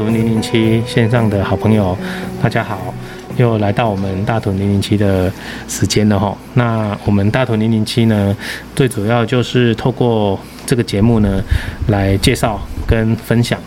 [0.00, 1.94] 屯零零七线上的好朋友，
[2.42, 2.94] 大家好，
[3.36, 5.30] 又来到我们大屯零零七的
[5.68, 6.34] 时间了哈。
[6.54, 8.34] 那我们大屯零零七呢，
[8.74, 11.42] 最主要就是透过这个节目呢，
[11.88, 13.60] 来介绍跟分享。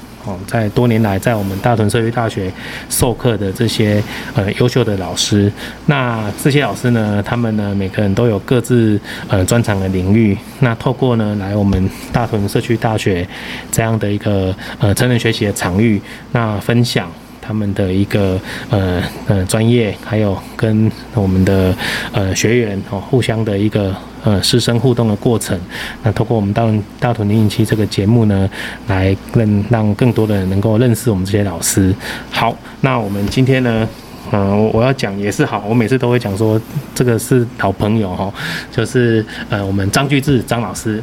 [0.47, 2.51] 在多年来，在我们大屯社区大学
[2.89, 4.01] 授课的这些
[4.35, 5.51] 呃优秀的老师，
[5.85, 10.37] 那这些老师呢，他们呢每个人都有各自呃专长的领域。
[10.59, 13.27] 那透过呢来我们大屯社区大学
[13.71, 16.01] 这样的一个呃成人学习的场域，
[16.31, 17.07] 那分享。
[17.45, 18.39] 他们的一个
[18.69, 21.75] 呃呃专业，还有跟我们的
[22.13, 25.59] 呃学员哦互相的一个呃师生互动的过程。
[26.01, 26.63] 那通过我们大
[26.99, 28.49] 大屯零零七这个节目呢，
[28.87, 31.93] 来让让更多的人能够认识我们这些老师。
[32.31, 33.87] 好，那我们今天呢，
[34.31, 36.59] 嗯、我我要讲也是好，我每次都会讲说
[36.95, 38.33] 这个是好朋友哈，
[38.71, 41.01] 就是呃我们张巨志张老师。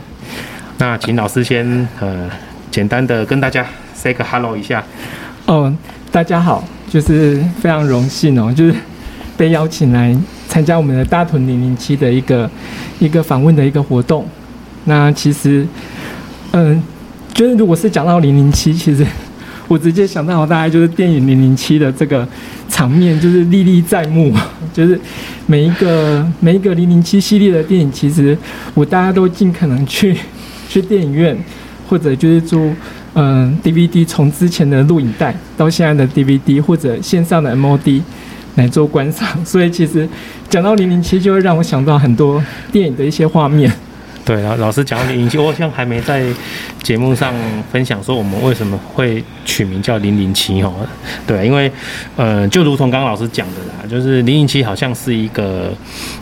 [0.78, 2.28] 那请老师先呃
[2.70, 4.84] 简单的跟大家 say 个 hello 一下。
[5.46, 5.72] 哦。
[6.12, 8.74] 大家好，就是非常荣幸哦，就是
[9.36, 10.12] 被邀请来
[10.50, 12.50] 参加我们的大屯零零七的一个
[12.98, 14.26] 一个访问的一个活动。
[14.86, 15.64] 那其实，
[16.50, 16.82] 嗯，
[17.32, 19.06] 就是如果是讲到零零七，其实
[19.68, 22.26] 我直接想到大概就是电影零零七的这个
[22.68, 24.34] 场面，就是历历在目。
[24.74, 24.98] 就是
[25.46, 28.36] 每一个每一个零零七系列的电影，其实
[28.74, 30.16] 我大家都尽可能去
[30.68, 31.38] 去电影院，
[31.88, 32.72] 或者就是租。
[33.14, 38.00] 嗯，DVD 从之前的录影带到现在的 DVD 或者线上的 MOD
[38.60, 40.06] 来做观赏， 所以其实
[40.50, 43.72] 讲到零零七，就会让我想到很多电影的一些画面。
[44.22, 46.22] 对，老老师讲到零零七，我好像还没在
[46.82, 47.32] 节目上
[47.72, 50.72] 分享说我们为什么会取名叫零零七哦。
[51.26, 51.72] 对，因为
[52.16, 55.72] 呃，就如同刚刚老师讲的啦，就是零零七好像是一个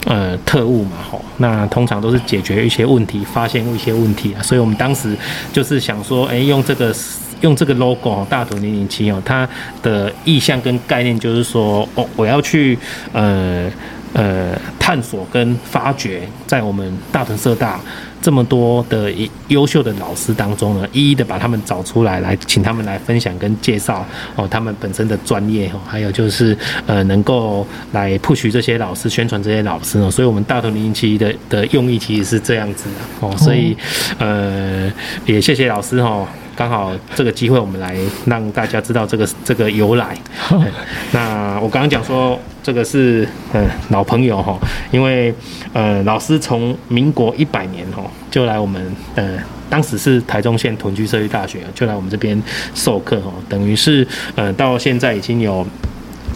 [0.07, 5.15] 呃特务嘛吼，那通常都是解决一些问题，发现一些问题啊，所以我们当时
[5.53, 6.95] 就是想说，哎，用这个
[7.41, 9.49] 用这个 logo 大屯零零七哦，它
[9.83, 12.79] 的意向跟概念就是说，哦，我要去
[13.13, 13.71] 呃。
[14.15, 17.79] 呃，探索跟发掘，在我们大屯社大
[18.23, 19.13] 这么多的
[19.49, 26.57] 优秀的老师当中呢，一一的把他们找出来，来请他们来分享跟介绍哦，他们本身的专业哦，还有就是
[26.87, 33.77] 呃，能够来 push 这些老师，宣传这些老师哦，所以我们大屯零零七的的用意其实是这样子的哦，所以
[34.19, 34.91] 呃，
[35.27, 36.27] 也谢谢老师哦。
[36.59, 37.97] 刚好这个机会，我们来
[38.27, 40.19] 让大家知道这个这个由来。
[41.15, 44.59] 那我刚刚讲说，这个是嗯老朋友哈，
[44.91, 45.33] 因为
[45.73, 49.39] 呃老师从民国一百年哈就来我们呃
[49.71, 52.43] 当时是台中县屯居社区大学就来我们这边
[52.75, 54.05] 授课哈，等于是
[54.35, 55.65] 呃到现在已经有。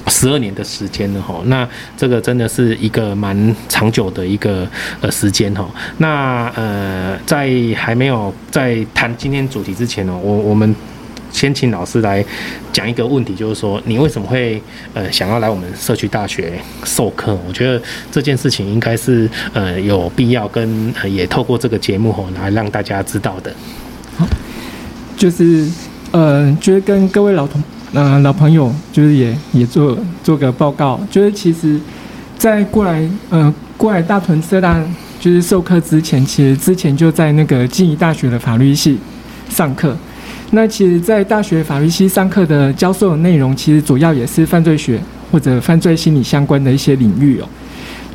[0.09, 4.67] 十二年的时间了哈，那这个真的是一个蛮长久的一个
[5.01, 5.69] 呃时间哈。
[5.99, 10.75] 那呃，在还没有在谈今天主题之前呢，我我们
[11.31, 12.25] 先请老师来
[12.73, 14.61] 讲一个问题，就是说你为什么会
[14.93, 16.53] 呃想要来我们社区大学
[16.85, 17.39] 授课？
[17.47, 17.81] 我觉得
[18.11, 23.55] 这件事情应该是呃有必要跟呃也透过这个节目吼来让大家知道的。
[24.17, 24.27] 好，
[25.17, 25.67] 就是
[26.11, 27.63] 呃，觉得跟各位老同。
[27.93, 31.79] 那、呃、老朋友就是也也做做个报告，就是其实，
[32.37, 34.83] 在过来呃过来大屯社大
[35.21, 38.99] 就是授课之前，其实之前就在那个静宜大学的法律系
[39.49, 39.97] 上课。
[40.53, 47.49] 那其实，在大学法律系上课的教授的内容，其实主要也是犯罪学或者犯罪心理相关的一些领域哦。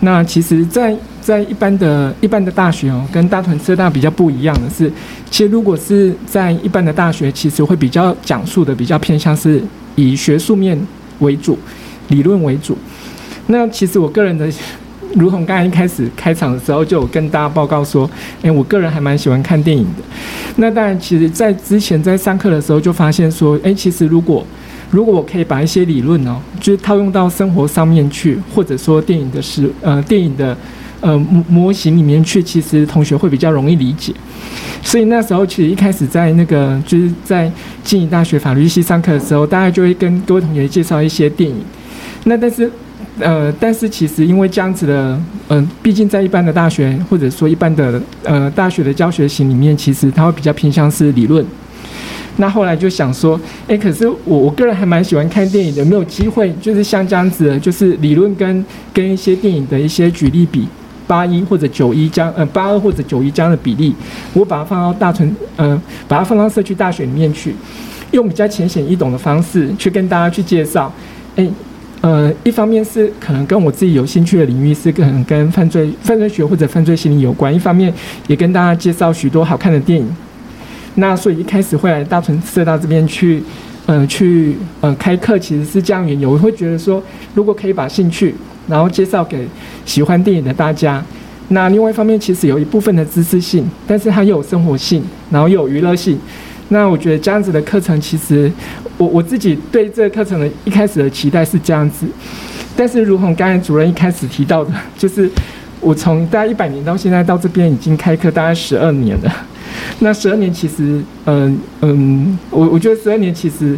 [0.01, 4.91] 那其实，在在一般的一般的大学哦，跟大屯社大比较不一样的是，
[5.31, 9.61] 其实如果是在一般的大学，其实会比较讲述的比较偏向是
[9.95, 10.79] 以学术面
[11.19, 11.57] 为主，
[12.09, 12.77] 理论为主。
[13.47, 14.47] 那其实我个人的，
[15.15, 18.07] 如同刚才一开始开场的时候就有跟大家报告说，
[18.43, 20.03] 诶，我个人还蛮喜欢看电影的。
[20.57, 24.45] 那当然，其实在之前在上课的时候就发现说，诶，其实如果
[24.89, 30.55] 如果我可以把一些理论哦，就是套用到生活上面去，或者说电影的是呃电影的
[31.01, 34.13] 呃模模型里面去，其实同学会比较容易理解。
[34.81, 37.51] 所以那时候其实一开始在那个就是在
[37.83, 41.57] 静宜大学法律系上课的时候，大概就会跟各位同学介绍一些电影。
[42.23, 42.71] 那但是
[43.19, 45.19] 呃但是其实因为这样子的，
[45.49, 51.45] 嗯、毕竟在一般的大学或者说一般的呃大学的教学型里面，其实它会比较偏向是理论。
[52.37, 60.67] 那后来就想说，哎、可是我我个人还蛮喜欢看电影的，有没有机会，就是像这样子，就是理论跟跟一些电影的一些举例比
[61.07, 63.95] 八一或者九一这样，呃八二或者九一这样的比例，
[64.33, 67.55] 我把它放到大屯，呃，把它放到社区大学里面去，
[68.11, 70.93] 用比较浅显易懂的方式去跟大家去介绍，
[71.37, 71.49] 哎、
[72.01, 77.91] 呃，一方面是可能跟我自己有兴趣的领域是可能跟犯罪犯罪学或者犯罪心理有关，一方面
[78.27, 80.07] 也跟大家介绍许多好看的电影。
[80.99, 83.41] 那所以一开始会来大屯社大这边去，
[83.85, 86.31] 呃，去呃开课，其实是这样缘由。
[86.31, 87.01] 我会觉得说，
[87.35, 88.33] 如果可以把兴趣，
[88.67, 89.47] 然后介绍给
[89.85, 91.03] 喜欢电影的大家，
[91.49, 96.17] 那另外一方面其实有一部分的知识性，但是它又有生活性，然后又有娱乐性。
[96.69, 98.51] 那我觉得这样子的课程，其实
[98.97, 102.07] 我我自己对这个课程的一开始的期待是这样子，
[102.75, 105.29] 但是如同刚才主任一开始提到的，就是
[105.79, 109.31] 我从大概一百年到现在到这边已经开课大概十二年了。
[109.99, 113.77] 那十二年其实，嗯嗯，我我觉得十二年其实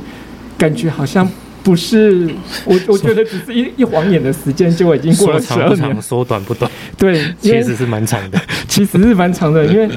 [0.58, 1.28] 感觉好像
[1.64, 2.30] 不是
[2.66, 5.78] 我我觉得只是一一晃眼的时间就已经过了十二年。
[5.78, 6.72] 说长不长，说短不短。
[6.98, 8.40] 对，其实是蛮长的。
[8.68, 9.90] 其实是蛮长的，因为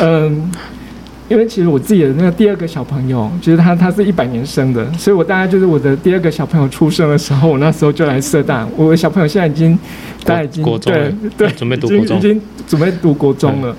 [0.00, 0.50] 嗯。
[1.30, 8.66] 因为其实我自己的那个第二个小朋友，就是他，他是一百年生的，所以我大概就是我的第二个小朋友出生的时候，我那时候就来社大。
[8.76, 9.78] 我的小朋友现在已经，
[10.24, 13.76] 大概已经对对，准备读国中，已经准备读国中了，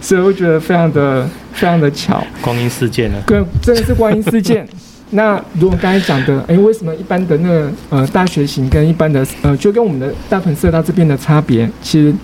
[0.00, 3.18] 所以我觉得非常的非常的巧，光阴似箭呢。
[3.26, 4.66] 对，真的是光阴似箭。
[5.12, 12.14] 那如果刚才讲的，哎，为什么一般的那个呃大学型跟一般的呃，就跟我们的大屯社到这边的差别，其实。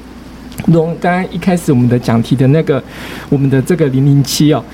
[0.73, 2.83] 从刚刚一开始我们的讲题的那个，
[3.29, 4.65] 我们的这个零零七哦，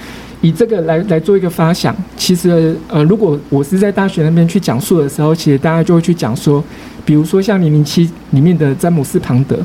[0.41, 6.63] 以这个来来做一个发想，其实呃，如果我是在大学那边去讲述的时候，其实大家就会去讲说，
[7.05, 9.59] 比如说像零零七里面的詹姆斯庞德，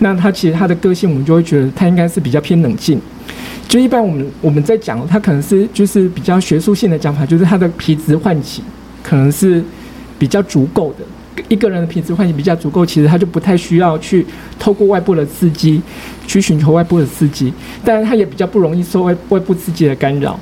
[0.00, 3.00] 那他其实他的个性，我们就会觉得他应该是比较偏冷静。
[3.68, 8.62] 就一般我们我们在讲，他可能是就是比较学术性的讲法，就是他的皮质唤起
[9.02, 9.62] 可能是
[10.18, 11.04] 比较足够的。
[11.48, 14.24] 一个人的皮质唤起比较足够，其实他就不太需要去
[14.58, 15.80] 透过外部的刺激
[16.26, 17.52] 去寻求外部的刺激，
[17.84, 20.38] 当然他也比较不容易受外外部刺激的干扰。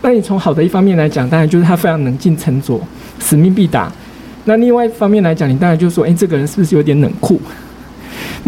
[0.00, 2.80] 那你从好的一方面来讲，当然就是他非常冷静沉着，
[3.20, 3.92] 使命必达。
[4.44, 7.40] 那另外一方面来讲，你当然就说，诶，这个人是不是有点冷酷？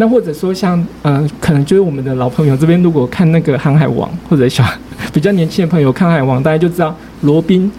[0.00, 4.64] 那或者说像，嗯、呃，可能就是我们的老朋友这边，如果看那个《航海王》，或者小
[5.12, 7.70] 比较年轻的朋友看《海王》，大家就知道罗宾，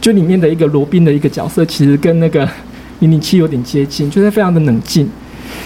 [0.00, 2.46] 就里面的一个罗宾的一个角色，其实跟那个。
[2.98, 5.08] 零零七有点接近，就是非常的冷静，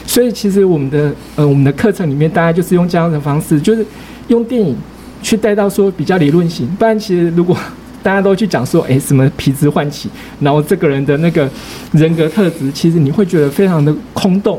[0.06, 3.84] 所以其实我们的呃我们的课程里面，大家就是用这样的方式，就是
[4.28, 4.74] 用电影
[5.20, 6.66] 去带到说比较理论型。
[6.78, 7.54] 不然其实如果
[8.02, 10.08] 大家都去讲说，诶什么皮质唤起，
[10.40, 11.46] 然后这个人的那个
[11.92, 14.58] 人格特质，其实你会觉得非常的空洞，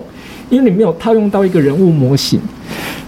[0.49, 2.39] 因为你没有套用到一个人物模型。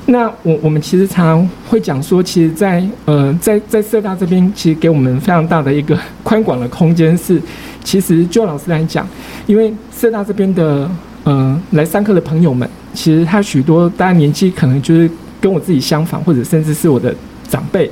[0.06, 7.42] 那我我们其实常常会讲说，其实在，呃在在社大这边，其实给我们非常大的一个宽广的空间是。
[7.82, 9.08] 其实就老师来讲，
[9.48, 10.90] 因为社大这边的
[11.24, 15.10] 呃来上课的朋友们，其实他许多大家年纪可能就是
[15.40, 17.16] 跟我自己相仿，或者甚至是我的
[17.48, 17.90] 长辈。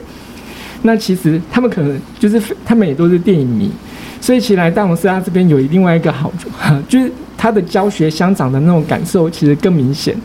[0.81, 3.71] 那其实他们可能就是他们也都是电影迷，
[4.19, 6.49] 所以其实来大屯社大这边有另外一个好处，
[6.89, 7.11] 就是。
[7.37, 10.15] 他的教学相长的那种感受其实更明显，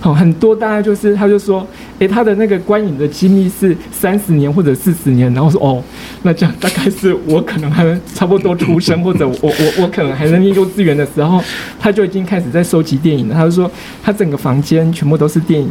[0.00, 1.66] 好，很多大家就是他就说，
[1.98, 5.82] 诶，他的那个观影的经历是三十年或者四十年，然后说哦，
[6.22, 7.84] 那这样大概是我可能还
[8.14, 11.42] 差不多出生， 或者我我我可能还在念幼稚园的时候，
[11.80, 13.34] 他就已经开始在收集电影了。
[13.34, 13.70] 他就说
[14.02, 15.70] 他整个房间全部都是电影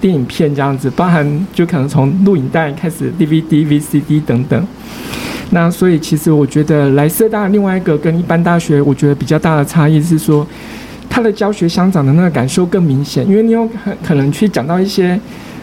[0.00, 4.66] 电影片这样子，包含就可能从录影带开始，DVD、VCD 等等。
[5.50, 10.37] 那所以其实我觉得莱斯大另外一个跟一般大学我觉得比较大的差异是说，
[11.08, 15.18] 他的教学相长的那个感受更明显，因为你有可可能去讲到一些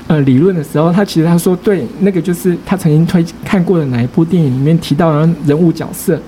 [0.08, 6.20] 呃理论的时候，他其实他说对，那个就是他曾经推看过的哪一部电影里面提到的人物角色，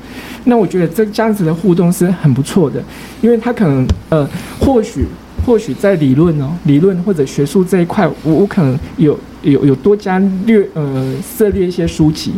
[0.46, 2.82] 那我觉得这这样子的互动是很不错的，
[3.22, 5.06] 因为他可能呃或许
[5.46, 12.34] 或许在理论哦理论或者学术这一块，我我可能有有有多加略呃涉猎一些书籍，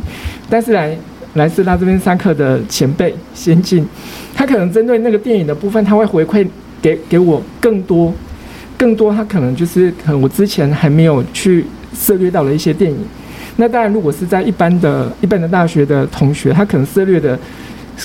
[0.49, 0.97] 但是来。
[1.35, 3.85] 来社大这边上课的前辈先进，
[4.33, 6.45] 他可能针对那个电影的部分，他会回馈
[6.81, 8.13] 给给我更多
[8.77, 12.97] 更多，他可能就是可能我之前还没有去涉猎到的一些电影。
[13.57, 17.37] 那当然，如果是在一般的一般的大学的同学，他可能涉猎的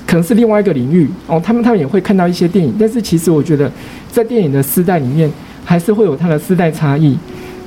[0.07, 3.71] 可能是另外一个领域哦，他们他们也会看到一些电影，但是其实我觉得
[4.11, 5.31] 在电影的世代里面，
[5.65, 7.17] 还是会有它的世代差异。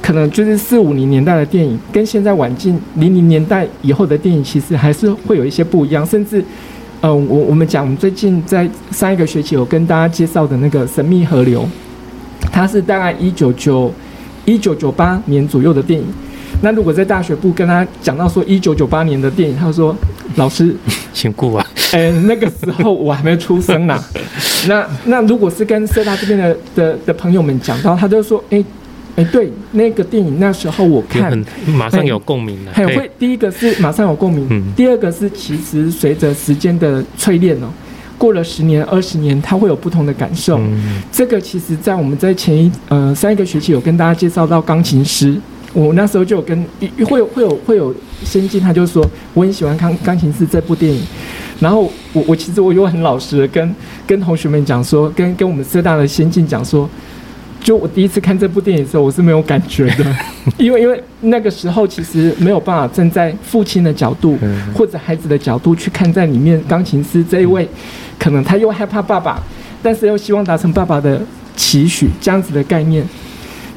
[0.07, 6.05] 可能就是四五零年代的电影，跟现在晚近零零年代以后的电影，其实还是会有一些不一样。
[6.05, 6.41] 甚至，
[7.01, 11.63] 呃，我我们讲，我们最近在上一个学期有跟大家介绍的那个《神秘河流》，
[12.49, 13.91] 它是大概一九九
[14.45, 16.05] 一九九八年左右的电影。
[16.61, 19.93] 那如果在大学部跟他讲到说一九九八年的电影，他说
[20.37, 20.73] ：“老师，
[21.11, 24.01] 请顾啊。”哎，那个时候我还没出生呢。
[24.69, 28.63] 那那如果是跟社大这边的的的朋友们讲到，他就说：“哎。”
[29.17, 32.71] 哎，对，那个电影那时候我看，马上有共鸣了。
[32.71, 37.67] 很会，第一个是马上有共鸣，嗯，第二个是其实随着时间的淬炼哦，
[38.15, 40.59] 过了十年、二十年，它会有不同的感受。
[40.59, 45.35] 嗯，这个其实在我们在前一呃上一个学期有跟大家介绍到钢琴师，
[45.73, 46.63] 我那时候就有跟
[47.03, 47.91] 会有会有会有
[48.23, 51.01] 先进，他就说我很喜欢看《钢琴师》这部电影。
[51.59, 56.87] 然后我我其实我又很老实的跟跟同学们讲说，跟跟我们浙大的先进讲说，
[57.61, 60.15] 就我第一次看这部电影的时候，我是没有感觉的，
[60.57, 64.37] 因为因为那个时候其实没有办法站在父亲的角度
[64.73, 67.67] 或者孩子的角度去看在里面钢琴师这一位，
[68.17, 69.41] 可能他又害怕爸爸，
[69.83, 71.21] 但是又希望达成爸爸的
[71.55, 73.05] 期许这样子的概念。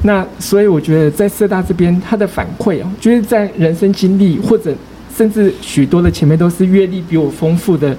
[0.03, 4.75] 那所以我觉得在社大这边，他的反馈哦，就是在人生经历或者。
[5.13, 7.95] 甚至许多的前辈都是阅历比我丰富的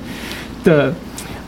[0.64, 0.92] 的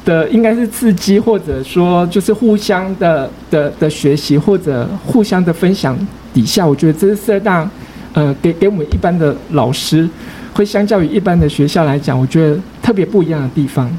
[0.04, 5.96] 的，应该是刺激，或者说就是互相的的的学习，或者互相的分享
[6.32, 7.68] 底下，我觉得这是社大，
[8.12, 10.08] 呃，给给我们一般的老师，
[10.52, 13.90] 会相较于一般的学校来讲，我觉得特别不一样的地方。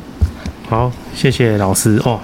[0.67, 2.19] 好，谢谢老师哦，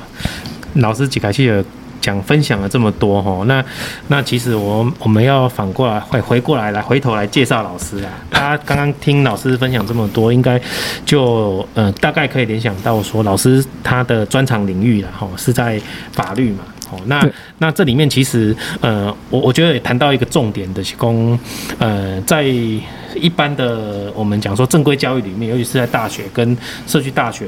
[0.75, 1.65] 老师几个去的。
[2.01, 3.63] 讲分享了这么多哈，那
[4.07, 8.11] 那其实我我们要反过来回回过来来回头来介绍老师啊。
[8.31, 10.59] 大家刚刚听老师分享这么多，应该
[11.05, 15.79] 就呃大概可以联想到说，老师他的专长领域了哈，是在
[16.11, 16.63] 法律嘛。
[16.91, 17.25] 哦，那
[17.59, 21.39] 那这里面其实呃，我我觉得也谈到一个重点的是说，
[21.79, 27.47] 呃，在一般的我们讲说正规教育里面，尤其是在大学跟社区大学。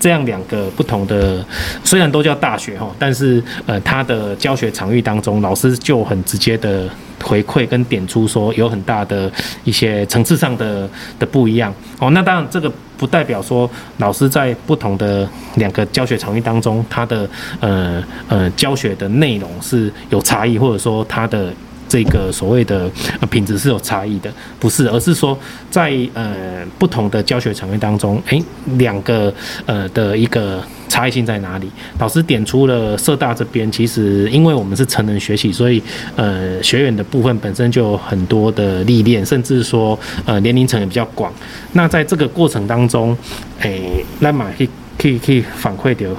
[0.00, 1.44] 这样两个不同的，
[1.82, 6.88] 虽然都叫大学哈，但是呃，他的教学场域当中，老师就很直接的
[7.22, 9.30] 回馈跟点出说，有很大的
[9.64, 10.88] 一些层次上的
[11.18, 12.10] 的不一样哦。
[12.10, 17.28] 那当然，这个不代表说老师在不同的两个教学场域当中，他的
[17.60, 21.52] 呃呃教学的内容是有差异，或者说他的。
[21.88, 22.90] 这个所谓的
[23.30, 24.30] 品质是有差异的，
[24.60, 25.36] 不是，而是说
[25.70, 28.42] 在呃不同的教学层面当中，诶，
[28.76, 29.32] 两个
[29.66, 31.70] 呃的一个差异性在哪里？
[31.98, 35.82] 老师点出了社大这边，其实因为我们是成人学习，所以
[36.16, 41.32] 呃学员的部分本身就有很多的历练，甚至说呃年龄层也比较广。
[41.72, 43.16] 那在这个过程当中，
[43.60, 44.68] 诶，那么可以
[44.98, 46.10] 可以可以反馈的，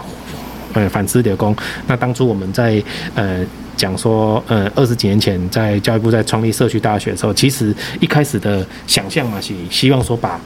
[0.74, 1.56] 呃反思的工。
[1.88, 2.82] 那当初我们在
[3.14, 3.46] 呃。
[3.80, 10.38] 讲说，呃，二十几年前在教育部在创立社区大学的时候，其实一开始的想象嘛，是希望说把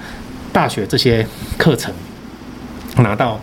[0.53, 1.91] 大学这些课程
[2.97, 3.41] 拿到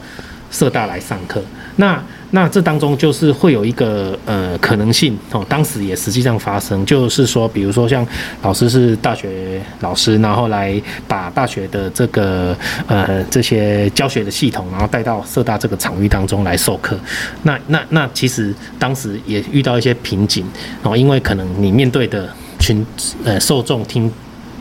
[0.53, 1.43] 社大来上课。
[1.75, 2.01] 那
[2.33, 8.07] 那这当中就是会有一个呃可能性哦，当时也实际上发生，就是说，比如说像
[8.43, 12.57] 老师是大学老师，然后来把大学的这个
[12.87, 16.99] 呃这些教学的系统，然后带到社大这个场域当中来授课。
[17.43, 20.47] 那那那其实当时也遇到一些瓶颈
[20.83, 22.87] 哦，因为可能你面对的群
[23.25, 24.11] 呃受众听。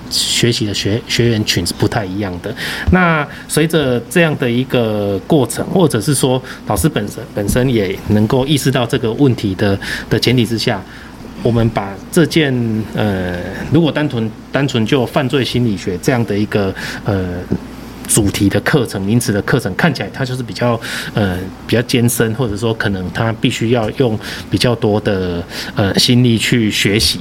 [0.09, 2.53] 学习的学学员群是不太一样的。
[2.91, 9.77] 那随着这样的一个过程，或者是说老师本身本身也能够意识到这个问题的
[10.09, 10.81] 的前提之下，
[11.43, 12.53] 我们把这件
[12.95, 13.37] 呃，
[13.71, 16.73] 如果单纯单纯就犯罪心理学这样的一个
[17.05, 17.41] 呃。
[18.09, 20.79] 主题的课程，名词的课程看起来它就是比较
[21.13, 25.41] 呃比较艰深，或者说可能它必须要用比较多的
[25.75, 27.19] 呃心力去学习。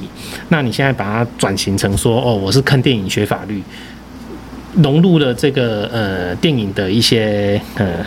[0.49, 3.63] 那你现在把它转型成说哦，我是看电影学法律，
[4.83, 8.05] 融入了这个呃电影的一些呃。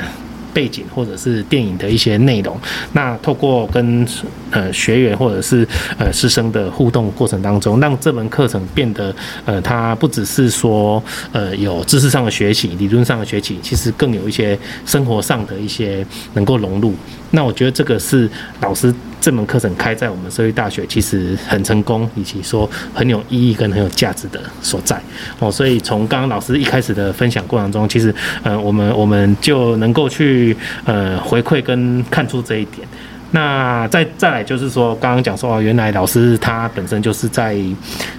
[0.54, 2.60] 背景或者是电影的一些内容，
[2.94, 4.08] 那透过跟
[4.50, 5.68] 呃学员或者是
[5.98, 9.14] 呃师生的互动过程当中，让这门课程变得
[9.46, 16.94] 呃，它不只是说呃有知识上的学习、理论上的学习，其实更有一些生活上的一些能够融入。
[17.32, 18.30] 那我觉得这个是
[18.62, 18.94] 老师。
[19.22, 25.00] 这门课程开在我们社会大学，其实很成功，以及说很有意义跟很有价值的所在
[25.38, 25.52] 哦。
[25.52, 28.12] 所以从刚刚老师一开始的分享过程中，其实
[28.42, 32.88] 嗯，我们我们就能够去呃回馈跟看出这一点。
[33.32, 37.58] 那再再来就是说，刚刚讲说哦，原来老师他本身就是在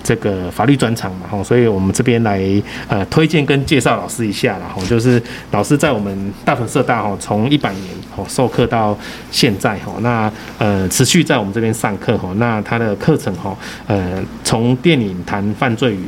[0.02, 2.40] 这个法律专长嘛，吼，所以我们这边来
[2.88, 7.84] 呃推荐跟介绍老师一下啦，吼，就是老师在我们大屯社大吼，从一百年
[8.16, 8.96] 吼授课到
[9.30, 16.04] 现在吼，那呃持续在我们这边上课吼，那他的课程吼，呃从电影谈犯罪与。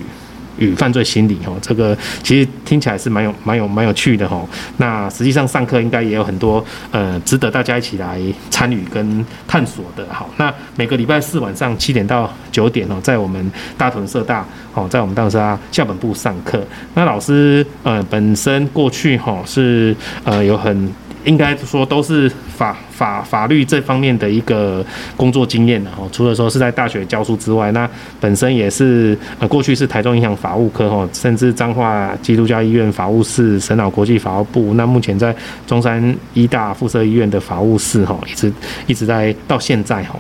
[0.59, 4.47] 与犯罪心理哦，这个其实听起来是蛮有、蛮有、蛮有趣的哦。
[4.77, 8.21] 那实际上上课应该也有很多呃，值得大家一起来
[8.51, 10.07] 参与跟探索的。
[10.11, 16.65] 好，那每个礼拜四晚上七点到九点哦，在我们大屯社大哦，在我们大屯社大校本部上课。
[16.95, 20.93] 那老师呃本身过去哈是呃有很。
[21.25, 24.85] 应该说都是法法法律这方面的一个
[25.17, 27.89] 工作经验的哈，除了说是在大学教书之外，那
[28.21, 35.35] 本身也是呃过去是台中银行法务科哈，甚至彰化基督教医院法务室、神脑国际法务部，那目前在
[35.67, 38.53] 中山医大附设医院的法务室哈，一直
[38.87, 40.19] 一直在到现在哈。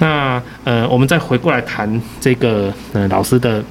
[0.00, 0.88] 那呃。
[0.90, 3.62] 我们再回过来谈这个呃老师的。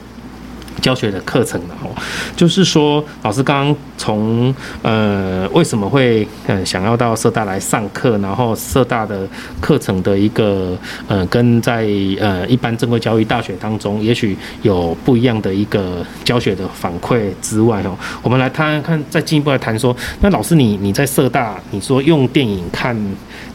[0.79, 1.89] 教学的课程了哦，
[2.36, 9.27] 就是说，老师刚刚从呃为什么会呃想要到社大来上课，然后社大的
[9.59, 11.88] 课程的一个呃跟在
[12.19, 22.95] 呃一般正规教育大学当中，也许有不一样的一个教学的反馈之外哦，我们来谈看，再进一步来谈说，那老师你你在社大，你说用电影看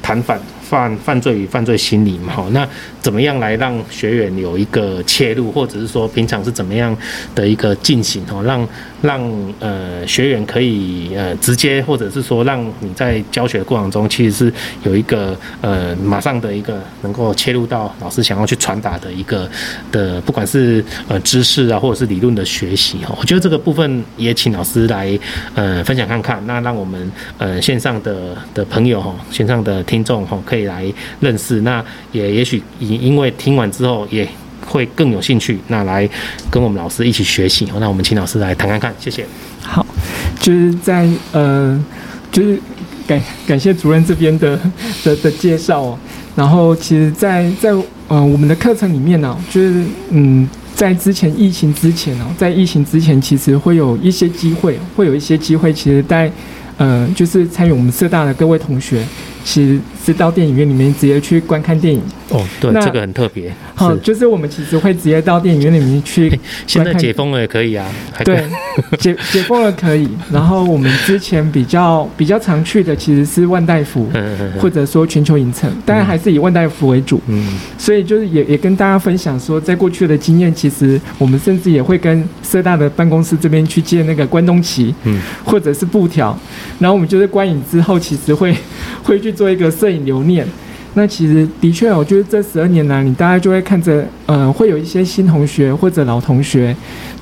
[0.02, 0.40] 谈反。
[0.74, 2.66] 犯犯罪与犯罪心理嘛，好，那
[3.00, 6.96] 怎么样来让学员有一个切入，或者是说平常是怎么样
[7.32, 8.68] 的一个进行哦，让
[9.00, 14.52] 让呃学员可以呃直接，或者是说让你在教学过程中，其实是
[14.82, 19.48] 有一个呃马上的一个能够切入到老师想要去传达的一个
[19.92, 25.16] 的，不管是呃知识啊，或者是理论的学习哦，我觉得这个部分也请老师来
[25.54, 30.63] 呃分享看看，那让我们呃线上的的朋友哈，线上的听众哈可以。
[30.64, 30.84] 来
[31.20, 34.28] 认识，那也也许因因为听完之后也
[34.66, 36.08] 会更有兴趣，那来
[36.50, 37.68] 跟我们老师一起学习。
[37.78, 39.26] 那我们请老师来谈谈看，谢谢。
[39.62, 39.86] 好，
[40.40, 41.82] 就是在呃，
[42.30, 42.58] 就是
[43.06, 44.58] 感感谢主任这边的
[45.02, 45.98] 的的介绍哦。
[46.36, 56.30] 然后，其实在，在在呃我们的课程里面呢、就是嗯，在之前疫情之前哦，在疫情之前，其实会有一些机会，会有一些机会，其实在
[56.76, 59.04] 呃，就是参与我们社大的各位同学。
[59.44, 63.52] 其实是到电影院里面直接去观看电影哦，对，这个很特别。
[63.74, 66.40] 好，就是我们其实会直接到电影院里面去。
[66.66, 67.86] 现在解封了也可以啊，
[68.24, 68.42] 对，
[68.98, 70.08] 解解封了可以。
[70.32, 74.08] 然后我们之前比较比较常去的其实是万代福，
[74.58, 77.20] 或者说全球影城，当然还是以万代福为主。
[77.26, 86.36] 嗯，所以就是也也跟大家分享说，在过去的经验，其实我们甚至也会跟社大的办公室这边去借那个关东旗，嗯，或者是布条，
[86.78, 88.54] 然后我们就是观影之后，其实会
[89.04, 89.34] 会去。
[89.34, 90.46] 做一个摄影留念，
[90.94, 96.74] 那其实的确哦，就是这十二年来，你大概就会看着，呃，会有一些新同学或者老同学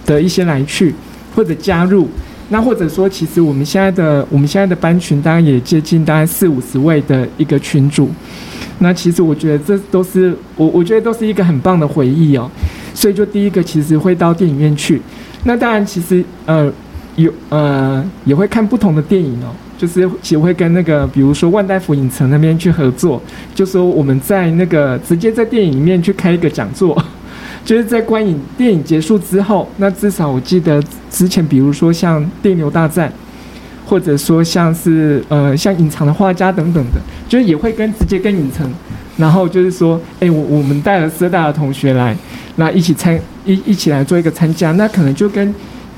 [0.05, 0.95] 的一些来去
[1.35, 2.07] 或者加入，
[2.51, 8.11] 那或者说，其实我们现在的我们现在的班群，大概也接近大概四五十位的一个群组，
[8.81, 12.51] 那其实我觉得这都是我我觉得都是一个很棒的回忆哦，
[12.93, 15.01] 所以就第一个其实会到电影院去，
[15.45, 16.71] 那当然其实呃
[17.17, 19.49] 有呃也会看不同的电影哦。
[19.83, 23.21] 就是其实会跟那个，比如说万代福影城那边去合作，
[23.53, 26.97] 就说我们在那个直接在电影里面去开一个讲座，
[27.67, 33.13] 就是在观影电影结束之后，那至少我记得之前，比如说像电流大战，
[33.85, 38.73] 或者说像是呃像隐藏的画家等等的，就是也会跟直接跟影城，
[39.17, 42.17] 然后就是说，哎，我我们带了社大的同学来，
[42.55, 45.53] 那一起参一一起来做一个参加，那可能就跟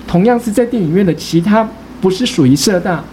[0.07, 1.69] 同样是在电影院的其他
[2.01, 3.05] 不是属于社大。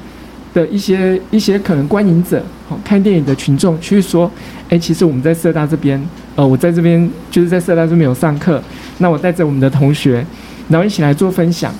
[0.53, 4.29] 的一些一些可能观影者，哦，看电影的群众去说，
[4.69, 6.01] 哎，其实我们在社大这边，
[6.35, 8.61] 呃，我在这边就是在社大这边有上课，
[8.97, 10.25] 那我带着我们的同学，
[10.67, 11.73] 然后一起来做分享。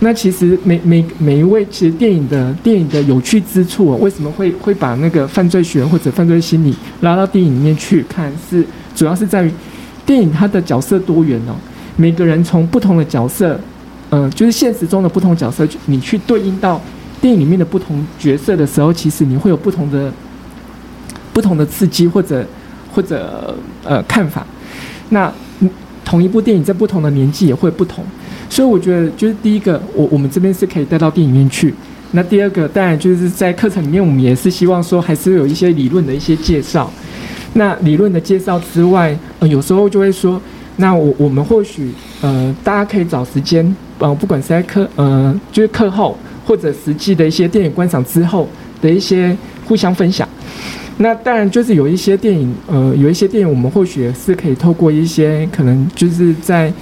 [0.00, 8.30] 那其实每每每一位，其实电影的电影的有趣之处，为什么会会把那个犯罪学或者犯罪心理拉到电影里面去看？
[8.50, 9.50] 是主要是在于
[10.04, 11.54] 电影它的角色多元哦，
[11.96, 13.58] 每个人从不同的角色，
[14.10, 16.80] 呃，就是现实中的不同角色，你去对应到。
[17.20, 20.12] 电影里面的不同角色的时候，其实你会有不同的、
[21.32, 22.46] 不同的刺激或者
[22.92, 24.46] 或者呃看法。
[25.08, 25.32] 那
[26.04, 28.04] 同一部电影在不同的年纪也会不同，
[28.48, 31.74] 所以我觉得就是第一个，我我们这边是可以带到电影院去。
[32.12, 36.90] 那第二个，当然就是在课程里面，我们也是希望说，还是有一些理论的一些介绍。
[37.54, 40.40] 那理论的介绍之外，呃，有时候就会说，
[40.76, 46.16] 那我我们或许呃，大家可以找时间，呃，不管是在课呃，就是课后。
[46.46, 48.48] 或者实际的一些电影观赏之后
[48.80, 50.28] 的一些互相分享，
[50.98, 56.72] 那当然就是有一些电影，呃，有一些电影我们或许是可以透过一些可能就是在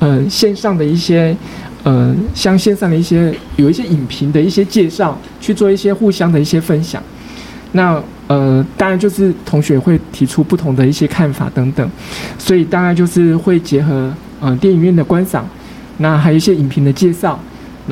[0.00, 1.36] 呃线上的一些
[1.84, 7.00] 呃像线上的一些有一些影评的一些介绍去做一些互相的一些分享，
[7.70, 11.88] 那呃当然就是同学会提出不同的一些看法等等，
[12.38, 15.48] 所以当然就是会结合呃电影院的观赏，
[15.98, 17.38] 那还有一些影评的介绍。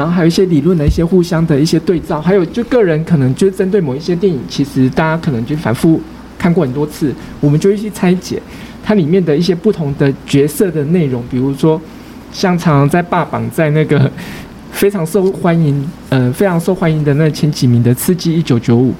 [0.00, 6.00] 然后还有一些理论的一些互相的一些对照，还有就个人可能就针对某一些电影，其实大家可能就反复
[6.38, 8.40] 看过很多次，我们就一起拆解
[8.82, 11.78] 它里面的一些不同的角色的内容，比如说
[12.32, 14.10] 像常常在霸榜在那个
[14.72, 18.92] 非常受欢迎，呃，非常受欢迎的那前几名的《刺激一九九五》。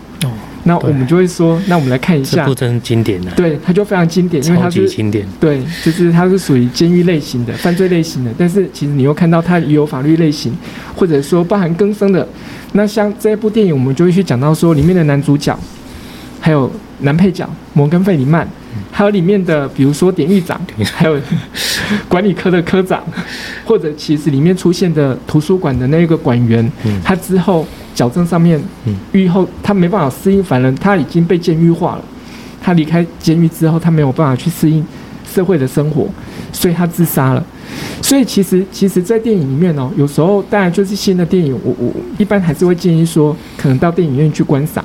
[0.61, 0.63] 哦。
[0.65, 10.57] 那我们就会说，那我们来看一下，这部真经典的，对，它就非常经典，因为它是经典，对，就是它是属于监狱类型的犯罪类型的，但是其实你又看到它也有法律类型，
[10.95, 12.27] 或者说包含更生的。
[12.73, 15.59] 那像这一部电影，我们就会去讲到说里面的男主角，
[16.41, 16.71] 还有
[17.01, 18.47] 男配角摩根费里曼，
[18.91, 20.61] 还有里面的比如说典狱长，
[20.95, 21.19] 还有
[22.09, 23.03] 管理科的科长，
[23.65, 26.71] 或者其实里面出现的图书馆的那个馆员，
[27.05, 28.61] 他之后矫正上面，
[29.13, 32.05] 狱后他没办法适应，反正他已经被监狱化了，
[32.63, 34.85] 他离开监狱之后，他没有办法去适应
[35.33, 36.09] 社会的生活，
[36.53, 37.45] 所以他自杀了。
[38.03, 44.85] 所以其实，其实，在电影里面哦，有时候当然就是新的电影，我我一般还是会建议说，可能到电影院去观赏。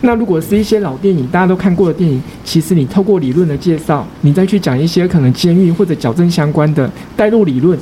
[0.00, 7.78] 那如果是一些老电影，大家都看过的电影，其实你透过理论的介绍，你再去讲一些可能监狱或者矫正相关的带入理论，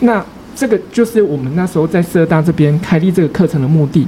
[0.00, 0.24] 那
[0.56, 4.06] 这个就是我们那时候在社大这边开立这个课程的目的。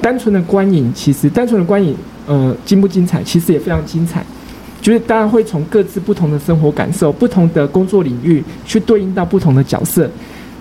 [0.00, 1.94] 单纯的观影，其实单纯的观影，
[2.26, 3.22] 呃，精不精彩？
[3.22, 4.24] 其实也非常精彩。
[4.88, 10.10] 就是大家会从各自不同的生活感受、不同的工作领域去对应到不同的角色。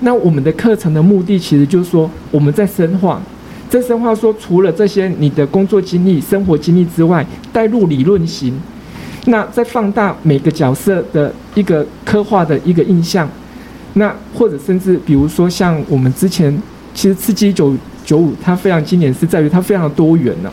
[0.01, 3.21] 那我们的课程的目的，其实就是说我们在深化，
[3.69, 8.53] 在深化说，除了这些你的工作经历、生活经历之外，带入理论型，
[9.27, 13.29] 那再放大每个角色的一个刻画的一个印象。
[13.93, 16.53] 那或者甚至比如说像我们之前，
[16.93, 20.51] 其实刺激九九五它非常经典，是在于它非常多元呢、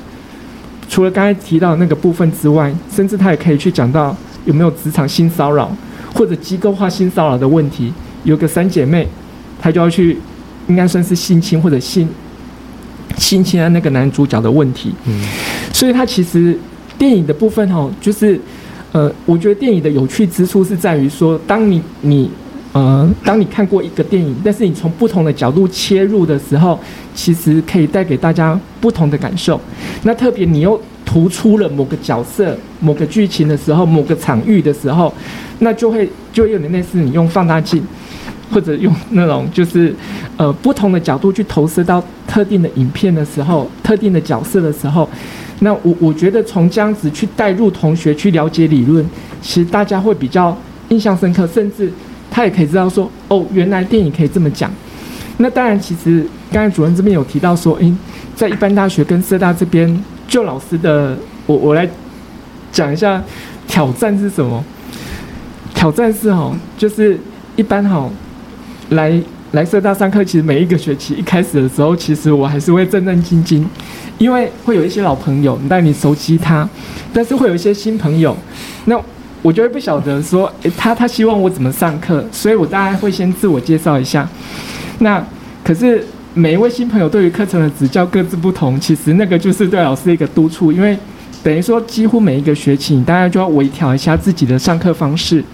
[0.95, 5.77] 除了刚才提到的那个部分之外，甚至他也可以去讲到有没有职场性骚扰
[6.15, 7.93] 或者机构化性骚扰的问题。
[8.23, 9.05] 有个三姐妹，
[9.61, 10.17] 她就要去，
[10.69, 12.09] 应该算是性侵或者性
[13.19, 14.95] 性侵啊那个男主角的问题。
[15.07, 15.21] 嗯，
[15.73, 16.57] 所以他其实
[16.97, 18.41] 电影的部分哦，就是
[18.93, 22.31] 呃，我觉得电影的有趣之处是在于说，当你你
[22.75, 26.77] 呃，当你看过一个电影，但是你从不同的角度切入的时候，
[27.15, 29.61] 其实可以带给大家不同的感受。
[30.03, 35.15] 那特别你又突出了某个角色、某个剧情的时候、某个场域的时候，
[35.61, 37.81] 那就会就会有点类似你用放大镜，
[38.51, 39.95] 或者用那种就是
[40.37, 45.09] 呃不同的角度去投射到特定的影片的时候、特定的角色的时候，
[45.61, 49.09] 那我我觉得从这样子去带入同学去了解理论，
[49.41, 50.59] 其实大家会比较
[50.89, 51.93] 印象深刻，甚至
[52.35, 54.69] 他也可以知道说哦，原来电影可以这么讲。
[55.37, 57.95] 那当然，其实刚才主任这边有提到说，诶，
[58.35, 61.17] 在一般大学跟社大这边，就老师的，
[61.47, 61.89] 我我来
[62.73, 63.23] 讲一下
[63.69, 64.65] 挑战是什么？
[65.77, 67.17] 挑战是哈，就是
[67.55, 68.11] 一般哈，
[68.89, 69.17] 来
[69.53, 73.65] 来社大上课，其实每一个学期一开始的时候，其实我还是会战战兢兢，
[74.19, 76.69] 因为会有一些老朋友，但你熟悉他，
[77.13, 78.37] 但是会有一些新朋友，
[78.87, 79.01] 那
[79.45, 84.27] 我就会不晓得说，诶，他他希望我怎么上课，所以我大概会先自我介绍一下。
[85.01, 85.23] 那
[85.63, 86.03] 可是
[86.33, 90.97] 每一位新朋友对于课程的指教各自不同，其实那个就是对老师的一个督促，因为
[91.43, 95.45] 等于说几乎每一个学期，你大家就要微调一下自己的上课方式，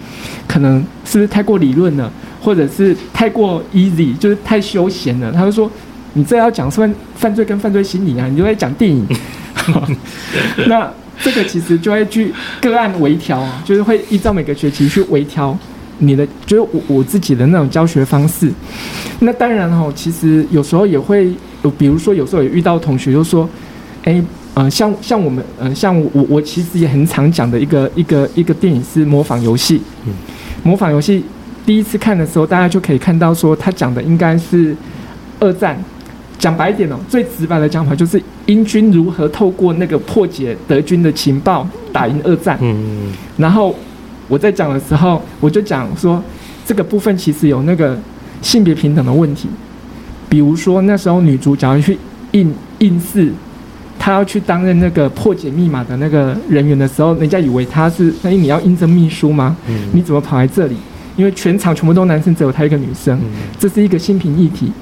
[0.47, 2.09] 可能是不是太过理论了，
[2.41, 5.33] 或者是太过 easy，就是太休闲了。
[5.33, 5.69] 他就说，
[6.13, 9.05] 你这要讲犯犯罪跟犯罪心理啊，你就在讲电影。
[10.69, 10.89] 那
[11.25, 15.57] 这个其实就会去个案微调，就是会依照每个学期去微调。
[16.03, 18.51] 你的就是我我自己的那种教学方式，
[19.19, 21.31] 那当然哦，其实有时候也会
[21.63, 23.47] 有，比如说有时候也遇到同学就说，
[24.05, 30.15] 哎，呃，像像我们，呃，像我我其实也很常讲的一个一个一个电影是模仿游戏，嗯，
[30.63, 31.23] 模仿游戏
[31.67, 34.75] 第一次看的时候，大家就可以看到说他讲的应该是
[35.39, 35.79] 二战，
[36.41, 43.73] 讲白一点哦，最直白的讲法就是英军如何透过那个破解德军的情报打赢二战，嗯，然后。
[44.29, 46.23] 我在讲的时候，我就讲说，
[46.65, 47.99] 这个部分其实有那个
[48.41, 49.49] 性别平等的问题。
[50.29, 51.99] 比如说那时候女主角要去
[52.31, 53.33] 应应试，
[53.99, 59.57] 她要去担任那个破解密码的那个人员的时候，人家以为她是，那你要应征秘书吗？
[59.93, 60.77] 你怎么跑来这里？
[61.21, 63.21] 因为全场全部都男生，只有她一个女生，
[63.59, 64.73] 这是一个性平议题。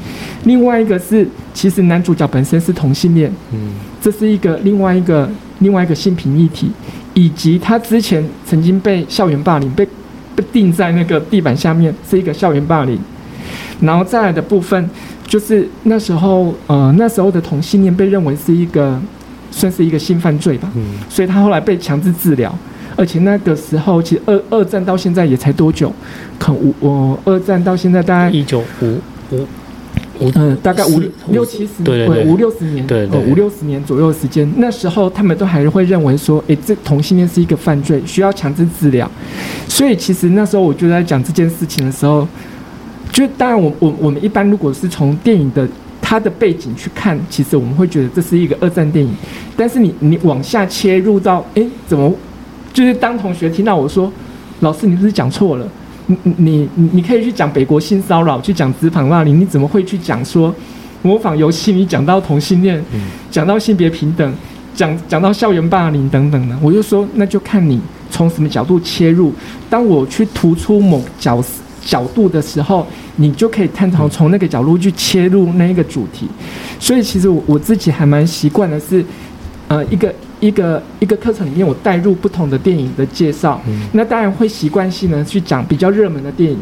[0.44, 3.28] 另外一个是，其实男主角本身是同性恋，
[4.00, 6.70] 这是一个另外一个另外一个性平议题。
[7.14, 9.84] 以及他之前曾经被校园霸凌，被
[10.36, 12.96] 被钉在那个地板下面，是一个校园霸凌。
[13.80, 14.88] 然后再来的部分，
[15.26, 19.00] 就是那时候，呃，那时候的同性恋被认为是一个，
[19.50, 20.70] 算是一个性犯罪吧。
[20.76, 20.82] 嗯。
[21.08, 22.56] 所以他后来被强制治疗，
[22.98, 25.92] 而且那个时候，其实二二战到现在也才多久？
[26.36, 28.98] 可五，我二战到现在大概一九五
[29.30, 29.46] 五。
[30.20, 34.52] 嗯，大概五六七十年，对五六十年，对对，五六十年左右的时间。
[34.56, 39.08] 那时候他们都还是会认为说，诶，这同性恋是一个犯罪，需要强制治疗。
[39.68, 42.26] 所以其实那时候我就在讲这件事情的时候，
[43.12, 45.68] 就当然我我我们一般如果是从电影的
[46.02, 49.14] 它的背景去看，其实我们会觉得这是一个二战电影。
[49.56, 52.12] 但是你你往下切入到，诶，怎么
[52.72, 54.12] 就是当同学听到我说，
[54.60, 55.66] 老师你是不是讲错了？
[56.06, 60.54] 你你你你可以去讲北国性骚扰，去讲职场霸凌，你怎么会去讲说
[61.02, 61.72] 模仿游戏？
[61.72, 62.82] 你讲到同性恋，
[63.30, 64.32] 讲到性别平等，
[64.74, 67.78] 讲讲到校园霸凌等等呢，我就说那就看你
[68.10, 69.32] 从什么角度切入。
[69.68, 71.44] 当我去突出某角
[71.84, 76.26] 角度的时候，你就可以探讨从那个角度去切入那一个主题。
[76.80, 79.04] 所以其实我我自己还蛮习惯的是，
[79.68, 83.60] 呃，一个一个一个课程里面我带入不同的电影的介绍，
[83.92, 86.58] 那当然会习惯性呢去讲比较热门的电影。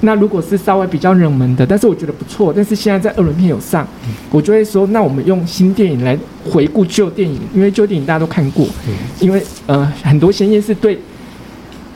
[0.00, 3.84] 那如果是稍微比较冷门的，但是我觉得不错，但是现在在二轮片有上，
[4.30, 6.16] 我就会说，那我们用新电影来
[6.48, 8.64] 回顾旧电影，因为旧电影大家都看过，
[9.18, 10.96] 因为呃很多先验是对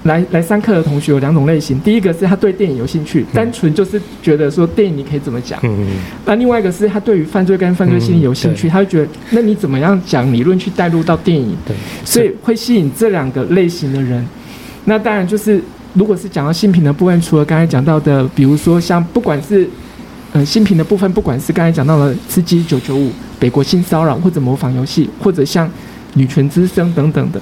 [0.04, 5.86] 来来上课的同学有两种类型，第一个是他对电影有兴趣，单纯就是觉得说电影你可以怎么讲，嗯。
[6.24, 11.76] 那另外一个是他对于犯罪跟犯罪心理有兴趣，他会觉得那你怎么样讲理论去带入到电影，对。
[12.04, 14.26] 所以会吸引这两个类型的人，
[14.84, 15.62] 那当然就是。
[15.94, 19.68] 如果是讲到性平的部分，除了刚才讲到的，比如说像不管是，
[20.32, 25.70] 呃，性平的部分，不管是刚才讲到的刺激九九五、北国性骚扰或者模仿游戏，或者像
[26.14, 27.38] 女权之声等等的，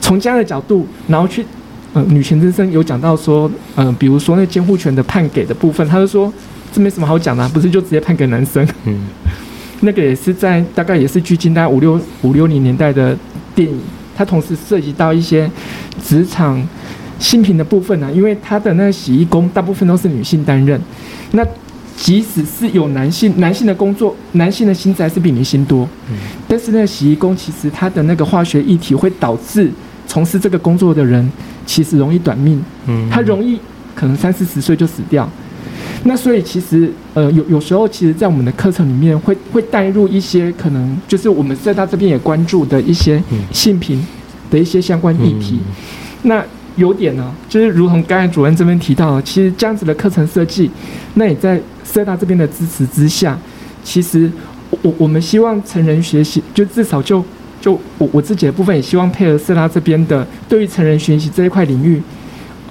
[0.00, 1.44] 从这样的角度，然后去，
[1.92, 6.32] 呃，女权之声有讲到说，呃，比如说那监护权的判给的部分，他就说
[6.72, 8.66] 这没什么好讲的，不是就直接判给男生？
[8.84, 9.06] 嗯，
[9.80, 13.16] 那个也是在大概也是距今大概五六五六零年代的
[13.54, 13.80] 电影，
[14.16, 15.50] 它同时涉及到一些
[16.02, 16.66] 职场。
[17.18, 20.80] 性平的部分呢、啊，因为他的那个洗衣工大部分都是女性担任，
[21.32, 21.46] 那
[21.94, 26.16] 即使是有男性，男性的工作，男性的薪资还是比女性多，嗯，
[26.48, 29.70] 但是那个洗衣工其实他的那个化学液体会导致
[30.06, 31.30] 从事这个工作的人
[31.70, 33.56] 其实容易短命，嗯，他容易
[33.94, 35.30] 可能三四十岁就死掉，
[36.02, 44.04] 那所以其实呃有有时候其实在我们的课程里面会会带入一些可能就是我们社大这边也关注的一些性平
[44.50, 45.74] 的一些相关议题，嗯、
[46.22, 46.44] 那。
[46.76, 50.70] 有点呢，就是如同刚才主任这边提到的，其实这样子的课程设计，
[51.14, 53.36] 那也在社大这边的支持之下，
[53.82, 54.30] 其实
[54.82, 57.22] 我我们希望成人学习，就至少就
[57.60, 62.02] 就我我自己的部分也希望配合色拉这边的，对于成人学习这一块领域，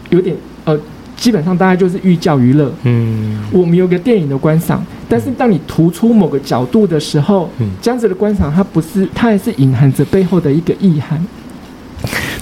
[0.10, 0.78] 有点呃，
[1.16, 2.72] 基本上大概就是寓教于乐。
[2.84, 11.24] 嗯，我们有个电影的观赏，但是当你突出某个角度的时候，嗯，这样子的观赏它不是，它还是隐含着背后的一个意涵。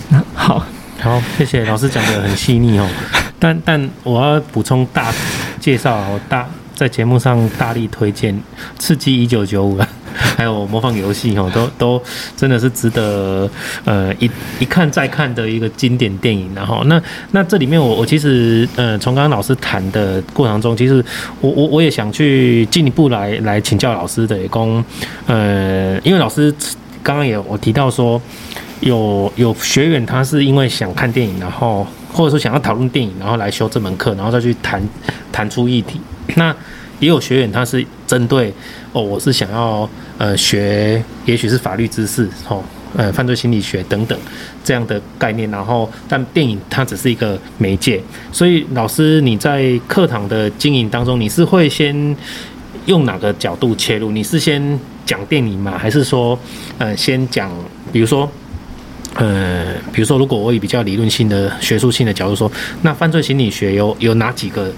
[0.10, 0.66] 那好。
[1.00, 2.90] 好，谢谢老师讲的很细腻哦。
[3.38, 5.14] 但但我要补充大
[5.60, 8.34] 介绍，大在节目上大力推荐
[8.80, 12.04] 《刺激一九九五》啊，还有模仿游戏哦，都都
[12.36, 13.50] 真的是值得
[13.86, 16.50] 呃一一看再看的一个经典电影。
[16.56, 17.02] 然后那
[17.32, 21.04] 那这里面我我其实呃从刚刚老师谈的过程中，其实
[21.42, 24.84] 我我我也想去进一步来来请教老师的也供
[25.26, 26.54] 呃，因为老师
[27.04, 28.22] 刚刚也我提到说。
[28.82, 34.80] 有有学员，他是因为想看电影，然后或者说想要讨论电影，然后来修这门课，然后再去谈
[35.32, 36.00] 谈出议题。
[36.36, 36.56] 那
[37.00, 38.54] 也有学员，他是针对
[38.98, 42.64] 哦，我是想要呃学，也许是法律知识哦，
[42.96, 44.18] 呃犯罪心理学等等
[44.64, 45.50] 这样的概念。
[45.52, 48.02] 然后，但电影它只是一个媒介。
[48.32, 52.18] 所以，老师你在课堂的经营当中，你是会先
[52.88, 54.10] 用哪个角度切入？
[54.10, 55.78] 你是先讲电影吗？
[55.78, 56.38] 还是说
[56.80, 57.52] 呃先讲，
[57.94, 58.28] 比如说？
[59.20, 62.52] 呃，比如说，如果我以比较理论性的、学术性的角度说，
[62.84, 64.72] 那犯罪心理学有有哪几个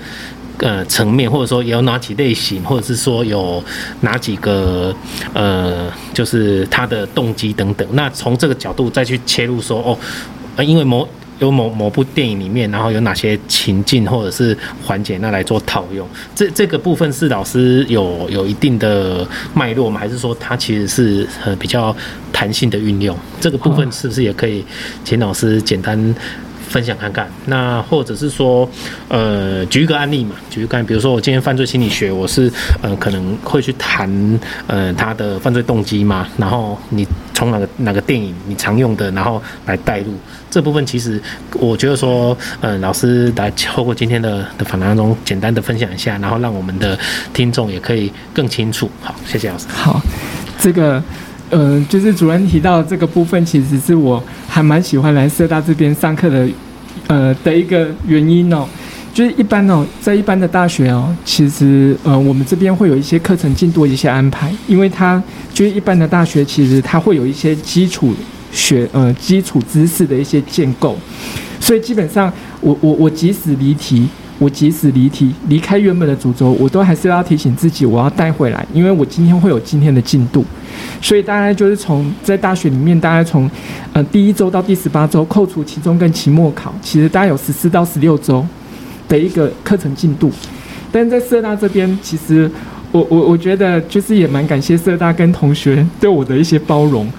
[0.59, 3.63] 呃层面，或者说有哪几类型，或者是说有
[4.01, 4.95] 哪几个
[5.33, 7.87] 呃，就是他的动机等等。
[7.93, 9.97] 那从这个角度再去切入说，哦，
[10.55, 11.07] 呃，因为某。
[11.39, 14.53] 有某某部电影里面，然后有哪些情境或者是
[14.85, 16.05] 环节，那来做套用。
[16.35, 19.97] 这这个部分是老师有有一定的脉络吗？
[19.97, 21.95] 还是说它其实是呃比较
[22.33, 23.17] 弹性的运用？
[23.39, 24.65] 这个部分是不是也可以
[25.05, 26.13] 请老师简单
[26.69, 27.29] 分享看看？
[27.47, 28.69] 那或者是说，
[29.09, 32.49] 呃，举一个案例嘛，举一个案例，比如说我今天犯罪心理学，我是
[32.81, 37.05] 呃可能会去谈呃他的犯罪动机嘛，然后你。
[37.31, 40.13] 从哪个哪个电影你常用的，然后来带入
[40.51, 41.21] 这部分，其实
[41.53, 46.99] 我觉得说，嗯、老师来透过今天的的访谈中，简单的分享一下，然后让我们的
[47.33, 48.91] 听众也可以更清楚。
[49.01, 49.67] 好，谢谢老师。
[49.69, 50.01] 好，
[50.59, 51.01] 这个，
[51.49, 56.47] 呃，就是主任提到这个部分，其实是我还蛮喜欢来社大这边上课的，
[57.07, 58.65] 呃，的一个原因哦。
[59.11, 68.13] 就是一般哦，在一般的大学哦，其实呃，我们这边会有一些课程进度一些安排，因为它就是一般的大学，其实它会有一些基础
[68.51, 70.95] 学呃基础知识的一些建构，
[71.59, 72.31] 所以基本上
[72.61, 74.07] 我我我即使离题，
[74.39, 80.43] 我即使离题离开原本的主轴，我都还是要提醒自己，我要带回来，因为我今天会有今天的进度，
[81.01, 83.47] 所以大概就是从在大学里面，大概从
[83.93, 88.43] 呃第一周到第十八周，扣除期中跟期末考，其实大概有十四到十六周。
[89.09, 90.31] 的一个课程进度，
[90.91, 92.47] 但在社大这边，其实
[92.91, 97.11] 我我我觉得就是也蛮感谢社大跟同学对我的一些包容。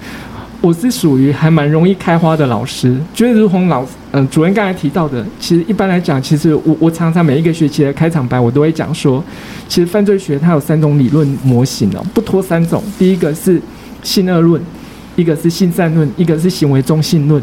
[0.61, 9.23] 我是属于还蛮容易开花的老师，就是如同老嗯、主任刚才提到的，其实一般来讲，其实我我常常每一个学期的开场白我都会讲说，
[9.67, 13.59] 其实犯罪学它有三种理论模型哦，不脱三种，第一个是
[14.03, 14.61] 性恶论，
[15.15, 17.41] 一个是性善论，一个是行为中性论。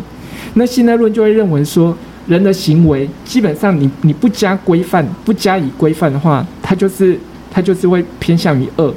[0.54, 1.96] 那性恶论就会认为说，
[2.28, 7.18] 人的行为基本上你你不加规范，不加以规范的话，它就是
[7.50, 8.94] 它就是会偏向于恶。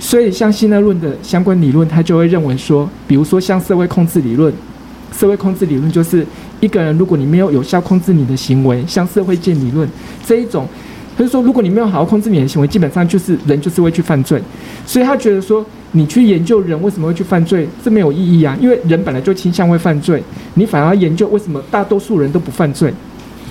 [0.00, 4.52] 所以，像性恶论的相关理论，他就会认为说，比如说像社会控制理论，
[5.12, 6.24] 社会控制理论就是
[6.60, 9.88] 一个人，如果你没有有效控制你的行为，像社会建理论
[10.24, 10.66] 这一种，
[11.16, 14.40] 他就说，如果你没有好好控制你的行为，基本上就是人就是会去犯罪。
[14.86, 20.22] 所以他觉得说，你去研究人为什么会去犯罪，这没有意义啊，因为人本来就倾向会犯罪，
[20.54, 22.94] 你反而研究为什么大多数人都不犯罪，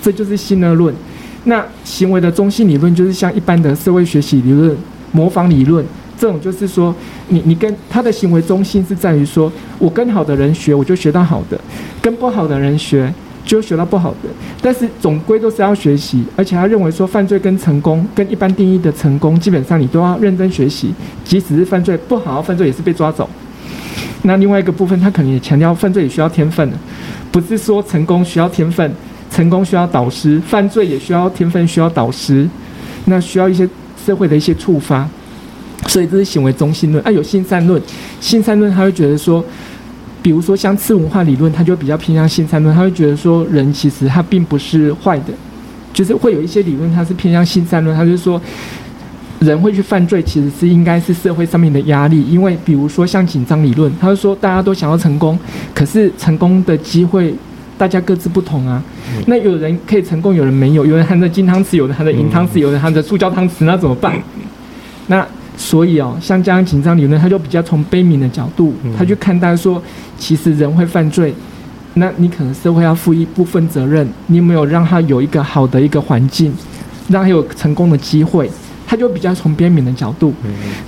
[0.02, 0.96] 这就是性恶论。
[1.44, 4.76] 那行为的中性理论就是像一般的社会学习理论、
[5.12, 5.86] 模仿理论。
[6.20, 6.94] 这种就是说，
[7.28, 11.58] 你你跟他的行为中心是在于说，我跟好的人学，我就学到好的；
[12.02, 13.14] 跟不好的人学，
[13.46, 14.30] 就学到不好的。
[14.62, 20.94] 但是总归都是要学习，而且他认为说，犯罪跟成功，跟一般定义的成功，基本上你都要认真学习。
[21.24, 23.30] 即使是犯罪不好犯罪，也是被抓走。
[24.24, 26.68] 那另外一个部分，他可能也强调，犯罪也需要天分，
[27.32, 28.92] 不是说成功需要天分，
[29.30, 32.50] 成功需要导师，犯罪也需要天分，需要导师，
[33.06, 33.70] 那需要一些
[34.04, 35.08] 社会的一些触发。
[35.86, 37.04] 所以这是行为中心论。
[37.04, 37.82] 啊，有性善论，
[38.20, 39.44] 性善论他会觉得说，
[40.22, 45.34] 比如说像次文化理论，他就比较偏向性善论，他会觉得说人其实他并不是坏的，
[45.94, 48.42] 就是会有一些理论他是偏向性善论，他就是说
[49.40, 55.38] 人会去犯罪，其实是应该是社会上面的压力，因为比如说像紧张理论，他就说大家都想要成功，
[55.76, 57.34] 可是成功的机会
[57.78, 58.84] 大家各自不同啊，
[59.28, 64.16] 那有人可以成功，有人没有，有人含着金汤匙，有人含着银汤匙，有人含着塑胶汤匙，那怎么办？
[65.06, 65.26] 那
[65.58, 69.82] 所以哦，像这样紧张理论，他就比较从悲悯的角度，他去看待说，
[70.16, 71.34] 其实人会犯罪，
[71.96, 76.54] 那你可能社会要负一部分责任，你有没有让他有一个好的一个环境，
[77.10, 78.48] 让他有成功的机会？
[78.86, 80.32] 他就比较从悲悯的角度。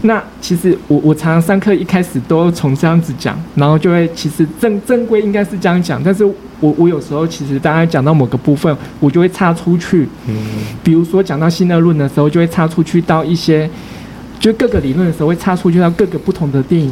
[0.04, 6.24] 那其实我我常常上课一开始都从这样子讲，然后就会其实正正规应该是这样讲，但是
[6.60, 10.08] 我我有时候其实大家讲到某个部分，我就会插出去，
[10.84, 13.68] 比如说讲到新恶论的时候，就会插出去到一些。
[14.40, 16.90] 就各个理论的时候会插出去到各个不同的电影，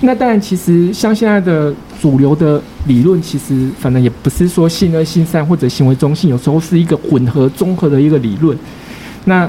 [0.00, 1.72] 那当然其实像现在的
[2.02, 8.58] 主流的理论，其实反正也不是说性二性三或者行为中性，有时候是一个混合综合的一个理论。
[9.24, 9.48] 那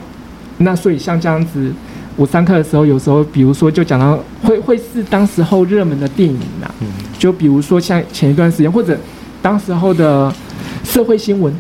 [0.60, 1.74] 那所以像这样子，
[2.16, 6.70] 我上课的时候有时候比如说就讲到会会是当时候热门的电影呐，
[7.18, 8.96] 就比如说像前一段时间或者
[9.42, 10.32] 当时候的
[10.84, 11.52] 社会新闻，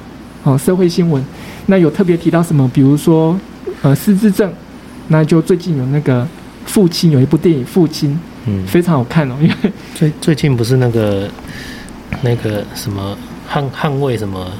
[0.44, 1.24] 哦社会新闻，
[1.65, 3.36] 那有特别提到什么，比如说
[3.82, 4.52] 呃失智症。
[5.08, 6.28] 那就最近有那个
[6.66, 8.12] 父亲有一部电影《父亲》，
[8.46, 9.36] 嗯，非常好看哦。
[9.42, 9.56] 因为
[9.94, 11.28] 最最近不是那个
[12.22, 13.18] 那个什么
[13.52, 14.52] 捍捍卫什么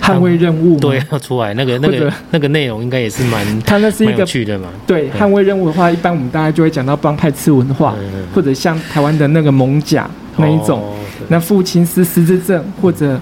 [0.00, 4.68] 捍卫任务，对，要出来那个那个那个内容应该也是蛮，它那是一个有趣的嘛。
[4.86, 7.94] 对，捍卫任务的话，一般我们大家就会讲到帮派次文化，
[8.34, 10.94] 或者像台湾的那个蒙甲那一种。
[11.28, 13.20] 那父亲是失智症，或者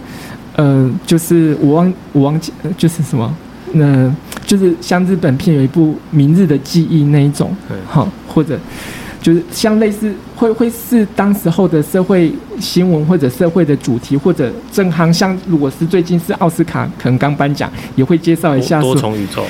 [0.57, 3.35] 呃，就是我忘我忘记，就是什么。
[3.75, 4.15] 那
[4.47, 7.55] 就是像日本片有一部《明日的记忆》那一种，
[7.87, 8.59] 好，或者
[9.21, 19.43] 就是像类似会会是当时候的社会新闻或者社会的主题，或者正行像如果是最近是奥斯卡可能刚颁奖，也会介绍一下多重宇宙，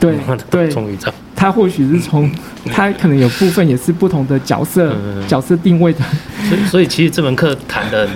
[0.00, 0.16] 对
[0.50, 2.30] 对，多重宇宙，他或许是从
[2.72, 4.96] 他可能有部分也是不同的角色
[5.28, 6.00] 角色定位的，
[6.48, 8.08] 所以所以其实这门课谈的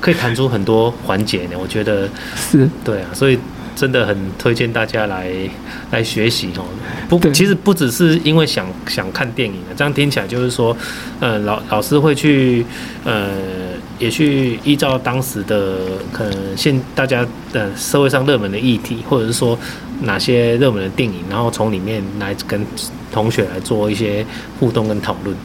[0.00, 2.08] 可以谈出很多环节呢，我觉得。
[2.36, 2.70] 是。
[2.84, 3.38] 对啊，所以。
[3.76, 5.30] 真的很推荐大家来
[5.92, 6.64] 来学习哦。
[7.08, 10.76] 不，其实不只是因为想想看电影啊，这样听起来就是说，
[11.20, 12.64] 呃，老老师会去，
[13.04, 13.28] 呃，
[13.98, 15.76] 也去依照当时的
[16.10, 19.56] 可能现大家的社会上热门的议题，或者是说
[20.02, 22.66] 哪些热门的电影，然后从里面来跟
[23.12, 24.26] 同学来做一些
[24.58, 25.36] 互动跟讨论。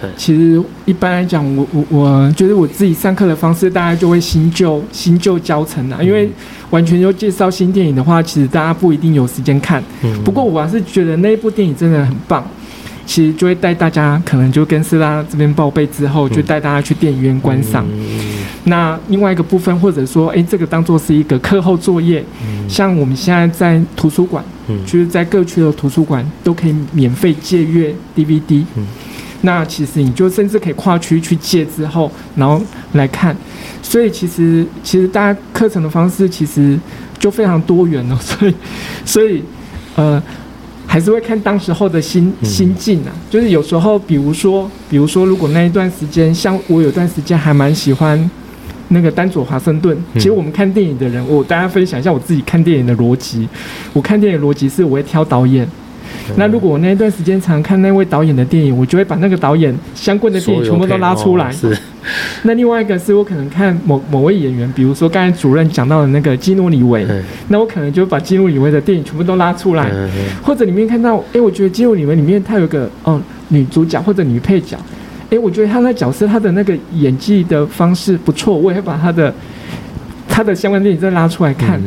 [0.00, 6.02] 对，其实一般来讲，我我我觉得我自己上课的方式，大家就会新旧新旧交成啊。
[6.02, 6.28] 因为
[6.70, 9.82] 完全就介绍新电影的话，其实大家不一定有时间看。
[10.24, 12.44] 不过我还是觉得那一部电影真的很棒，
[13.06, 17.86] 其实就会带大家，可能就跟师大这边报备之后，就带大家去电影院观赏。
[18.64, 22.24] 那另外一个部分，或者说，哎，这个当做是一个课后作业，
[22.68, 24.44] 像我们现在在图书馆，
[24.84, 28.64] 就是在各区的图书馆都可以免费借阅 DVD。
[29.42, 32.60] 那其实你就甚至可以跨区去借之后，然后
[32.92, 33.36] 来看，
[33.82, 36.78] 所以其实其实大家课程的方式其实
[37.18, 38.54] 就非常多元 了，所以
[39.04, 39.42] 所以
[39.96, 40.22] 呃
[40.86, 43.12] 还是会看当时候的心心境啊。
[43.30, 48.30] 就是有时候，比如说，比如说，如果那一段时间，像我有段时间还蛮喜欢
[48.88, 49.96] 那个丹佐华盛顿。
[50.14, 53.48] 其实我们看电影的人，我大家分享一下我自己看电影的逻辑。
[53.92, 55.66] 我看电影逻辑是我会挑导演。
[56.36, 61.50] 那如果我那一段时间常看那位导演的电影，我就会把那个导演相关的电影全部都拉出来。
[61.50, 61.76] 是。
[62.44, 67.06] 那另外一个是我可能看某某位演员，比如说刚才主任讲到的那个基努里维，
[67.48, 69.90] 那我可能就把基努里维的电影全部都拉出来，
[70.42, 74.78] 或者里面看到，哎、欸，我觉得基努里维里面他有个哦女主角或者女配角，
[75.24, 79.34] 哎、欸，我觉得他那角色他的那个演技的方式不错，我也会把他的
[80.26, 81.78] 他的相关电影再拉出来看。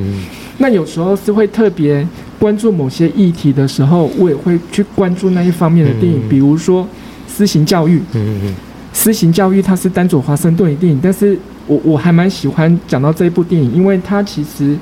[0.60, 2.08] 那有时候是会特别
[2.44, 6.86] 关注某些议题的时候，我也会去关注那一方面的电影，比如说
[7.26, 8.00] 私刑教育。
[8.12, 8.56] 嗯嗯嗯
[8.92, 14.78] 私刑教育，它是丹佐华盛顿的电影，但是我我还蛮喜欢讲到这一部电影，因为它其实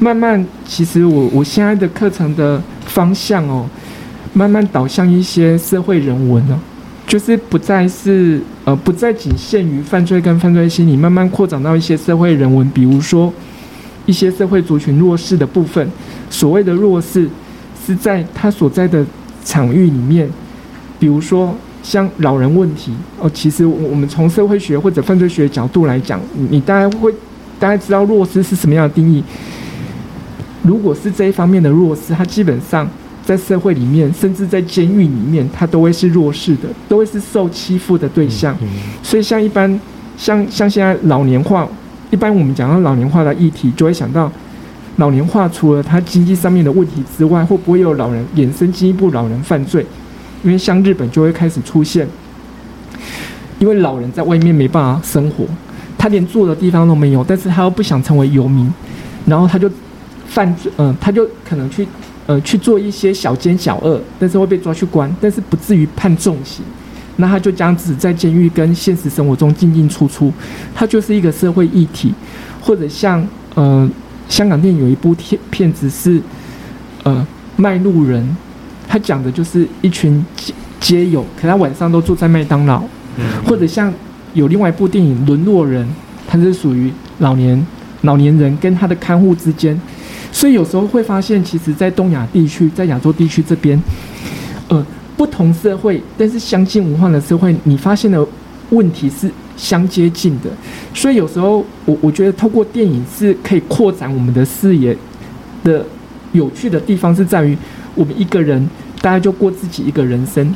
[0.00, 3.68] 慢慢，其实我我现在的课程的方向哦，
[4.32, 6.58] 慢慢导向一些社会人文哦，
[7.06, 13.30] 就是不再是呃不再仅限于犯罪跟犯罪心理，慢慢扩展到一些社会人文，比如说
[14.06, 15.86] 一些社会族群弱势的部分，
[16.30, 17.28] 所谓的弱势
[17.84, 19.04] 是在他所在的
[19.44, 20.28] 场域里面，
[20.98, 21.54] 比如说。
[21.82, 22.90] 像老人问题
[23.20, 27.14] 哦，其实我们从社会学或者犯罪学角度来讲，你大家会
[27.60, 29.22] 大家知道弱势是什么样的定义。
[30.62, 32.90] 如果是这一方面的弱势，他基本上
[33.24, 38.58] 在社会里面，甚至在监狱里面，他都会是弱势的，都会是受欺负的对象。
[39.00, 39.80] 所以像一般
[40.18, 41.68] 像像现在老年化，
[42.16, 44.32] 一般我们讲到老年化的议题，就会想到
[44.96, 49.84] 老年化除了他经济上面的问题之外，会不会有老人衍生进一步老人犯罪？
[50.42, 52.08] 因为像日本就会开始出现，
[53.58, 55.44] 因为老人在外面没办法生活，
[55.98, 58.72] 他连住的地方都没有，但是他又不想成为游民，
[59.26, 59.70] 然后他就
[60.26, 61.86] 犯罪，嗯、他就可能去，
[62.26, 66.64] 呃，去做一些小奸小恶，但是会被抓去关，但是不至于判重刑，
[67.16, 70.32] 那他就这样子在监狱跟现实生活中进进出出，
[70.74, 72.12] 他就是一个社会议题，
[72.60, 73.88] 或者像，呃，
[74.28, 76.20] 香港电影有一部片片子是，
[77.04, 78.36] 呃，卖路人。
[78.88, 82.80] 他讲的就是一群街街友，可他晚上都住在麦当劳，
[83.44, 83.92] 或者像
[84.32, 85.84] 有另外一部电影《沦落人》，
[86.28, 87.66] 他是属于老年
[88.02, 89.76] 老年人跟他的看护之间，
[90.30, 93.76] 所以有时候会发现，其实，在东亚地区，在亚洲地区这边，
[94.68, 94.86] 呃，
[95.16, 98.26] 不同社会但是相近文化的社会，你发现的
[98.70, 100.50] 问题是相接近的，
[100.94, 104.96] 所以有时候我我觉得透过电影是可以扩展我们的视野
[105.64, 105.84] 的
[106.32, 107.56] 有趣的地方是在于。
[107.98, 108.68] 我们一个人
[109.00, 110.54] 大家就过自己一个人生，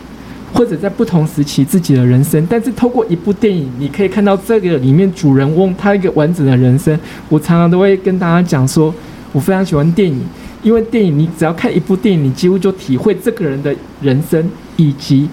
[0.53, 2.47] 或者在不同时期自己的人生。
[2.51, 6.95] 但是透过一部电影，你可以看到这个里面主人翁他一个完整的人生。
[7.31, 8.95] 我常常都会跟大家讲说，
[9.33, 10.21] 我非常喜欢电影，
[10.63, 15.29] 因为电影你只要看一部电影，你几乎就体会这个人的人生以及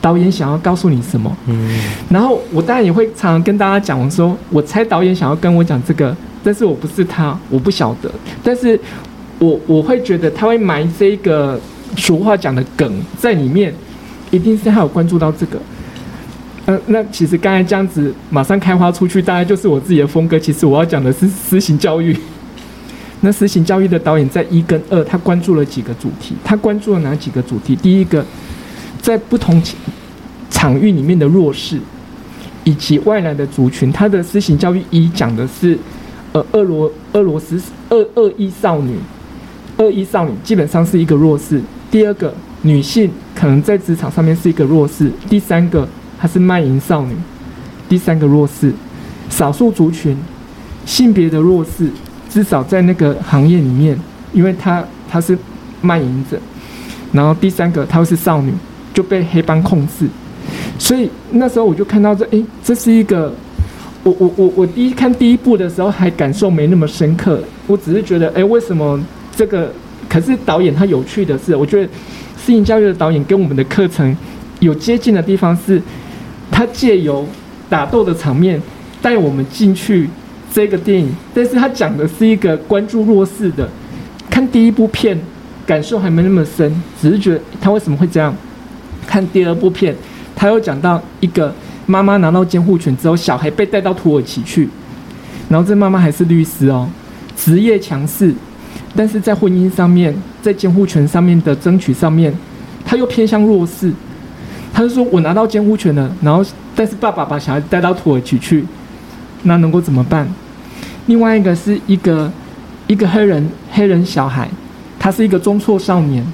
[0.00, 1.36] 导演想要告诉你什么。
[1.46, 1.78] 嗯。
[2.08, 8.10] 然后我当然也会常常跟大家讲，我说我猜导演想要跟我讲这个，但是我不是他，我不晓得。
[8.42, 8.78] 但是。
[9.40, 11.60] 我我会觉得他会埋这个
[11.96, 13.74] 俗话讲的梗在里面，
[14.30, 15.58] 一定是他有关注到这个。
[16.66, 20.38] 呃，那其实刚才这样子马上开花出去，大概就是我自己的风格。
[20.38, 22.16] 其实我要讲的是私行教育。
[23.24, 26.34] 那私刑教育的导演在一跟二，他关注了几个主题？
[26.44, 27.74] 他关注了哪几个主题？
[27.74, 28.22] 第一个，
[29.00, 29.62] 在不同
[30.50, 31.80] 场域里面的弱势
[32.64, 35.78] 以及外来的族群，他的私刑教育一讲的是
[36.32, 37.58] 呃俄罗俄罗斯
[37.88, 38.98] 恶恶意少女。
[39.78, 41.62] 恶意少女基本上是一个弱势。
[41.90, 45.10] 第二个，女性可能在职场上面是一个弱势。
[45.30, 45.88] 第三个，
[46.20, 47.14] 她是卖淫少女。
[47.88, 48.70] 第三个弱势，
[49.30, 50.14] 少数族群
[50.84, 51.88] 性别的弱势，
[52.34, 53.96] 至少在那个行业里面，
[54.32, 55.38] 因为她她是
[55.80, 56.36] 卖淫者。
[57.12, 58.52] 然后第三个，她是少女，
[58.92, 60.08] 就被黑帮控制。
[60.76, 63.32] 所以那时候我就看到这，诶，这是一个，
[64.02, 69.00] 我我我我第一看第一部的时候还感受没那么深刻，我只是觉得，诶，为什么？
[69.36, 69.72] 这个
[70.08, 71.88] 可是导演他有趣的是，我觉得
[72.36, 74.16] 私刑教育的导演跟我们的课程
[74.58, 75.80] 有接近的地方是，
[76.50, 77.24] 他借由
[77.70, 78.60] 打斗的场面
[79.00, 80.10] 带我们进去
[80.54, 83.68] 这个电影，但是他讲的是一个关注弱势的。
[84.30, 85.18] 看第一部片
[85.66, 88.32] 感受还没那么深，只是觉得他为什么会这样？
[89.04, 89.92] 看第二部片，
[90.36, 91.52] 他又讲到一个
[91.86, 94.68] 妈妈拿到监护权之后，小孩被带到土耳其去，
[95.48, 96.88] 然后这妈妈还是律师哦，
[97.36, 98.32] 职业强势。
[98.94, 102.32] 但是在婚姻上面，在监护权上面的争取上面，
[102.86, 103.92] 他又偏向弱势。
[104.72, 106.44] 他就说：“我拿到监护权了，然后
[106.76, 108.64] 但是爸爸把小孩带到土耳其去，
[109.42, 110.28] 那能够怎么办？”
[111.06, 112.30] 另外一个是一个
[112.86, 114.48] 一个黑人黑人小孩，
[114.98, 116.24] 他是一个中辍少年，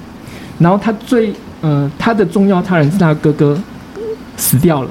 [0.59, 3.57] 然后他最呃他的重要他人是他哥哥
[4.37, 4.89] 死掉了，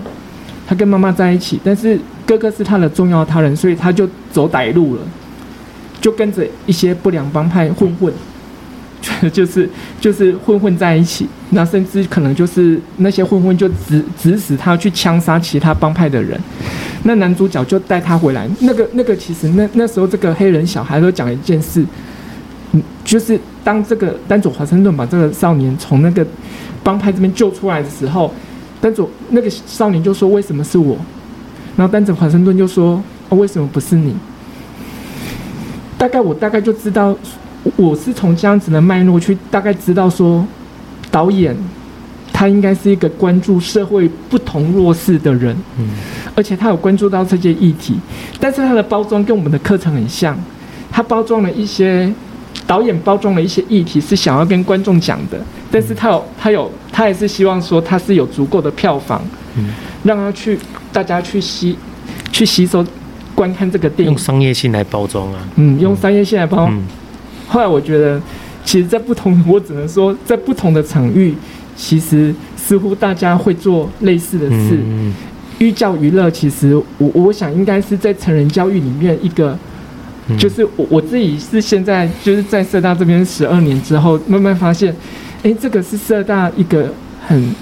[0.66, 5.00] 他跟妈妈在一起，但是哥哥是他的重要他人，所以他就走歹路了，
[6.00, 8.12] 就跟着一些不良帮派混混。
[9.32, 9.66] 就是
[9.98, 16.38] 就是混混在一起，那甚至可能就是那些混混就指指使他去枪杀其他帮派的人，
[17.02, 18.48] 那男主角就带他回来。
[18.60, 21.84] 那个那个其实那那时候这个黑人小孩都讲一件事，
[22.72, 26.26] 嗯，就是当这个丹佐华盛顿把这个少年从那个
[26.82, 28.32] 帮派这边救出来的时候，
[28.80, 30.96] 丹佐那个少年就说：“为什么是我？”
[31.76, 34.14] 然后丹佐华盛顿就说：“哦，为什么不是你？”
[35.96, 37.16] 大概我大概就知道。
[37.76, 40.42] 我是从这样子的脉络去大概知道说，
[41.10, 41.54] 导演
[42.32, 45.90] 他应该是一个关注社会不同弱势的人，嗯，
[46.40, 47.94] 而且他有关注到这些议题，
[48.40, 50.34] 但是他的包装跟我们的课程很像，
[50.90, 52.10] 他包装了一些
[52.66, 55.38] 导演包装了一些议题是想要跟观众讲的，
[55.70, 59.22] 但是他有他有他也是希望说他是有足够的票房，
[59.58, 59.68] 嗯，
[60.02, 60.58] 让他去
[60.90, 61.76] 大家去吸
[62.32, 62.82] 去吸收
[63.34, 66.74] 观看这个电影，用商业性来包装啊，嗯，用商业性来包装。
[66.74, 66.82] 嗯。
[67.48, 68.18] 后来我觉得，
[68.64, 71.34] 其实，在不同， 我只能说，在不同的场域，
[71.76, 74.78] 其实似乎大家会做类似的事。
[75.60, 79.56] 寓教于乐，其实我我想应该是在成人教育里面一个，
[80.36, 84.94] 就是我我自己是现在就是在社大这边十二年之后，慢慢发现，
[85.42, 86.92] 哎，这个是社大一个
[87.26, 87.54] 很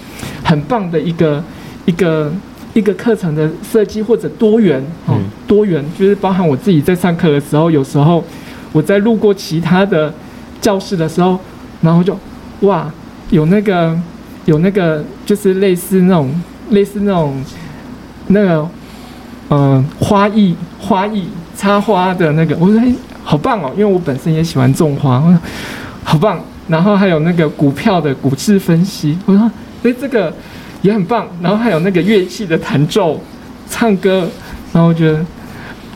[0.42, 1.44] 很棒的一个
[1.86, 2.32] 一个
[2.72, 8.24] 一个课程的设计或者多元哦，多元就是包含我自己在上课的时候，有时候。
[8.70, 10.12] 我在路过其他的
[10.60, 11.40] 教室的时候，
[11.80, 12.14] 然后就
[12.60, 12.92] 哇，
[13.30, 13.98] 有那个
[14.44, 16.30] 有那个就是类似那种
[16.68, 17.42] 类似那种
[18.28, 18.68] 那个
[19.50, 22.92] 嗯、花艺花艺插花的那个，我说哎
[23.24, 25.38] 好棒哦，因为我本身也喜欢种花，我说
[26.04, 26.40] 好棒。
[26.68, 29.50] 然后还有那个股票的股市分析，我说
[29.82, 30.32] 哎这个
[30.82, 31.26] 也很棒。
[31.42, 33.20] 然后还有那个乐器的弹奏、
[33.68, 34.28] 唱歌，
[34.72, 35.24] 然后我觉得。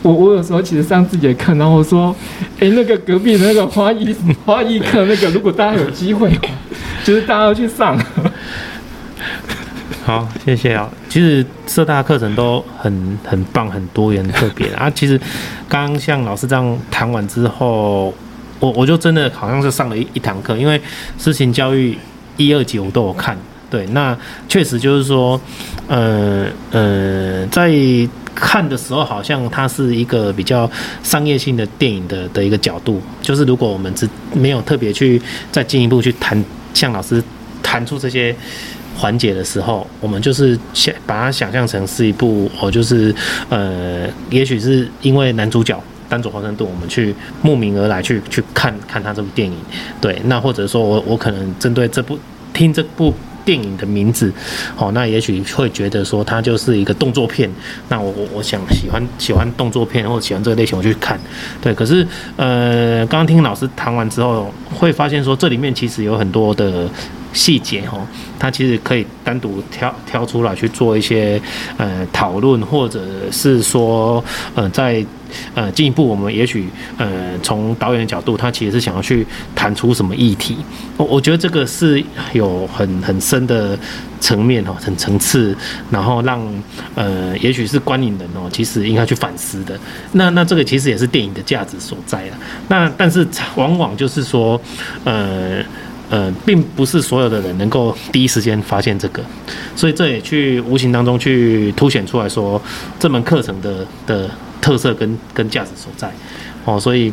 [0.01, 2.13] 我我有时候其实上自己的课，然后我说，
[2.59, 4.13] 哎，那个隔壁的那个花艺
[4.43, 6.29] 花艺课，那个如果大家有机会，
[7.05, 7.97] 就是大家要去上。
[10.03, 10.89] 好，谢谢啊。
[11.09, 14.89] 其实社大课程都很很棒，很多元，特别啊。
[14.89, 15.19] 其实
[15.67, 18.13] 刚刚像老师这样谈完之后，
[18.59, 20.81] 我我就真的好像是上了一一堂课，因为
[21.17, 21.97] 诗情教育
[22.37, 23.37] 一二集我都有看。
[23.69, 24.15] 对，那
[24.47, 25.39] 确实就是说，
[25.87, 27.71] 呃呃，在。
[28.35, 30.69] 看的时候，好像它是一个比较
[31.03, 32.99] 商业性的电影的的一个角度。
[33.21, 36.43] 就是如果我们只没有特别去再进一步去谈，
[36.73, 37.23] 像老师
[37.61, 38.35] 谈出这些
[38.95, 43.13] 环节的时候，我们就是想把它想象成是一部哦，就是
[43.49, 49.57] 呃，也许是因为男主角丹佐华盛顿，我们去慕名而来去去看看他这部电影。
[49.99, 52.17] 对，那或者说我我可能针对这部
[52.53, 53.13] 听这部。
[53.45, 54.31] 电影的名字，
[54.77, 57.51] 哦，那也许会觉得说它就是一个动作片，
[57.89, 61.19] 那我我我想喜欢喜欢动作片或者喜欢这个类型，我去看，
[61.61, 61.73] 对。
[61.73, 66.89] 可是呃，刚刚听老师谈完之后，会发现说这里面其实有很多的
[67.33, 68.07] 细节哦，
[68.39, 71.41] 它其实可以单独挑挑出来去做一些
[71.77, 74.23] 呃讨论，或者是说
[74.55, 75.05] 呃在。
[75.55, 79.25] 呃，进一步，我们也许呃，从导演的角度，他其实是想要去
[79.55, 80.57] 谈出什么议题。
[80.95, 82.03] 我我觉得这个是
[82.33, 83.75] 有很很深的
[84.19, 85.57] 层面哦，很层次，
[85.89, 86.39] 然后让
[86.93, 89.75] 呃，也许是观影人哦，其实应该去反思的。
[90.11, 92.37] 那那这个其实也是电影的价值所在了。
[92.67, 94.61] 那但是往往就是说，
[95.03, 95.63] 呃
[96.13, 99.23] 呃，并不是所有的人能够第一时间发现这个，
[99.75, 102.61] 所以这也去无形当中去凸显出来说
[102.99, 104.29] 这门课程的的。
[104.63, 106.09] 特色跟跟价值所在，
[106.63, 107.11] 哦，所以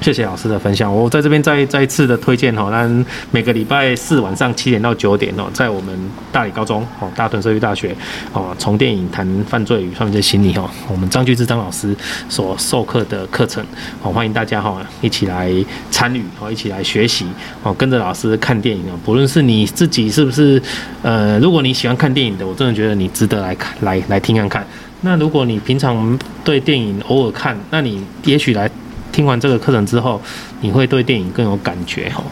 [0.00, 0.90] 谢谢老师的分享。
[0.94, 5.98] 我在这边再再一次的推荐哈，那每个礼拜四晚上七点到九点哦，在我们
[6.32, 7.94] 大理高中哦，大屯社区大学
[8.32, 11.94] 哦，从电影谈犯罪与犯罪心理哦，我们张居志张老师
[12.30, 13.62] 所授课的课程
[14.02, 15.52] 哦，欢迎大家哈一起来
[15.90, 17.26] 参与哦，一起来学习
[17.62, 20.62] 哦，跟着老师看电影哦，不论是你自己是不是
[21.02, 24.66] 呃，如果你喜欢看电影的，我真的觉得你值得来看来来听看看。
[25.02, 28.70] 那如果你平常对电影偶尔看，那你也许来
[29.12, 30.20] 听完这个课程之后，
[30.60, 32.24] 你会对电影更有感觉哦。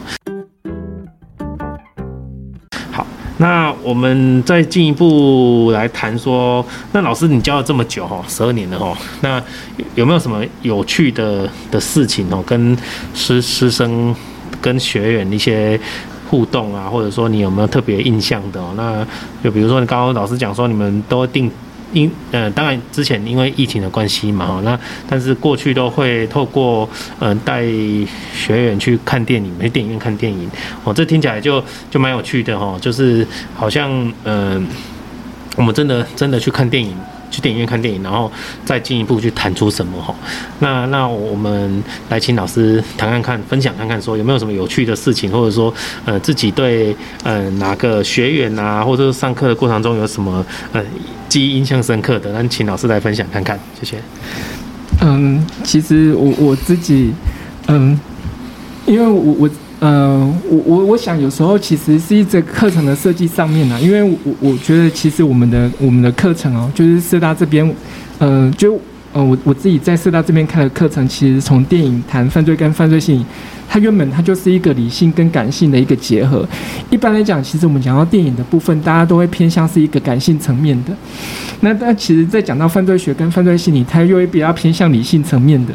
[2.91, 3.07] 好，
[3.37, 9.43] 那我们再进一步来谈说，那老师你教了这么久哦，十二年了哦，那
[9.95, 12.77] 有没有什么有趣的的事情哦，跟
[13.15, 14.15] 师师生
[14.61, 15.79] 跟学员一些
[16.29, 18.73] 互动啊，或者说你有没有特别印象的哦？
[18.77, 19.07] 那
[19.43, 21.51] 就比如说你刚刚老师讲说你们都定。
[21.93, 24.79] 因呃，当然之前因为疫情的关系嘛，哈，那
[25.09, 27.63] 但是过去都会透过嗯带
[28.35, 30.51] 学员去看电影，去电影院看电影，
[30.85, 33.91] 哦，这听起来就就蛮有趣的哈，就是好像
[34.25, 34.67] 嗯、
[35.57, 36.95] 我们真的真的去看电影。
[37.31, 38.31] 去电影院看电影，然后
[38.65, 40.15] 再进一步去谈出什么哈？
[40.61, 45.73] 那那我们来请老师谈看看，分享看看，说有没有什么有趣的事情，或者说
[46.05, 50.83] 呃自己对呃哪个学员啊，或者是上课的过程中有什么呃
[51.29, 53.97] 记忆印象深刻的，那请老师来分享看看，谢谢。
[55.01, 57.13] 嗯，其实我我自己
[57.67, 57.99] 嗯，
[58.87, 59.51] 因为我我。
[59.81, 60.19] 呃，
[60.51, 67.73] 我我我想有时候其实是一个课程的设计上面呢，因为我我觉得其实我们的我们的课程哦，就是社大这边，
[68.19, 68.75] 呃，就
[69.13, 73.27] 呃我我自己在社大这边开的课程，其实从电影谈犯罪跟犯罪心理，
[73.69, 76.45] 它原本它就是一个理性跟感性的一个结合。
[76.91, 80.93] 一般来讲，其实我们讲到电影的部分，大家都会偏向是一个感性层面的。
[81.61, 85.73] 那但其实，在讲到犯罪学跟犯罪心理，它又会比较偏向理性层面的。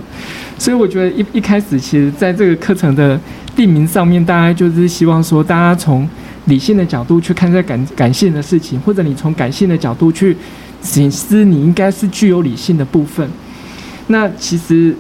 [0.58, 3.20] 所以我觉得一一开始，其实在这个课程的
[3.56, 6.08] 地名上面，大家就是希望说，大家从
[6.46, 10.36] 理性的角度去看待感感性的事情，或者你从感性的角度去
[10.82, 13.30] 省思，你应该是具有理性的部分。
[14.08, 14.96] 那其实，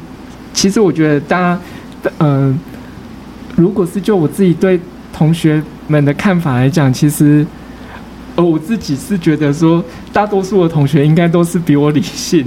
[0.54, 1.60] 其实我觉得大家，
[2.20, 2.58] 嗯、
[3.56, 4.80] 如果是就我自己对
[5.12, 7.45] 同学们的看法来讲，其实，
[8.36, 9.84] 呃，我自己是觉得说，
[10.14, 12.45] 大多数的同学应该都是比我理性。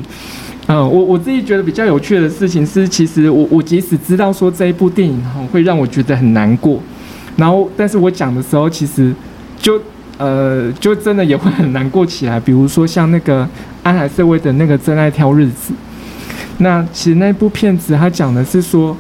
[0.69, 6.81] 嗯，我我自己觉得比较有趣的事情是，其实我我即使知道说这一部电影哈会让我觉得很难过，
[7.37, 9.15] 然后但是我讲的时候，其实
[9.57, 9.81] 就
[10.19, 12.41] 呃就真的也会很难过起来。
[12.41, 13.49] 比如说像那个
[13.85, 15.73] 安海瑟薇的那个《真爱挑日子》，
[16.59, 18.97] 那其实那部片子他讲的是说，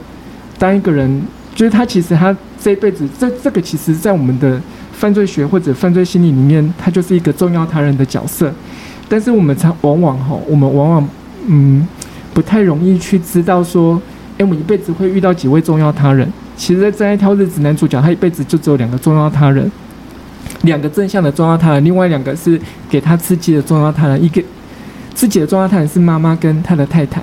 [0.60, 1.20] 当一个人
[1.52, 4.62] 就是他其实他这一辈子这这个其实在我们的
[4.92, 8.54] 犯罪学或者犯罪心理里面，他就是一个重要他人的角色，
[9.08, 11.08] 但是我们常往往哈我们往往。
[11.46, 11.86] 嗯，
[12.34, 14.00] 不太容易去知道说，
[14.38, 16.30] 哎，我一辈子会遇到几位重要他人。
[16.56, 19.70] 其实，在真爱挑日子，男主角他一辈子就只有两个重要他人，
[20.62, 24.22] 两个正向的重要他人，另外两个是给他刺激的重要他人。
[24.22, 24.42] 一个
[25.14, 27.22] 自己的重要他人是妈妈跟他的太太，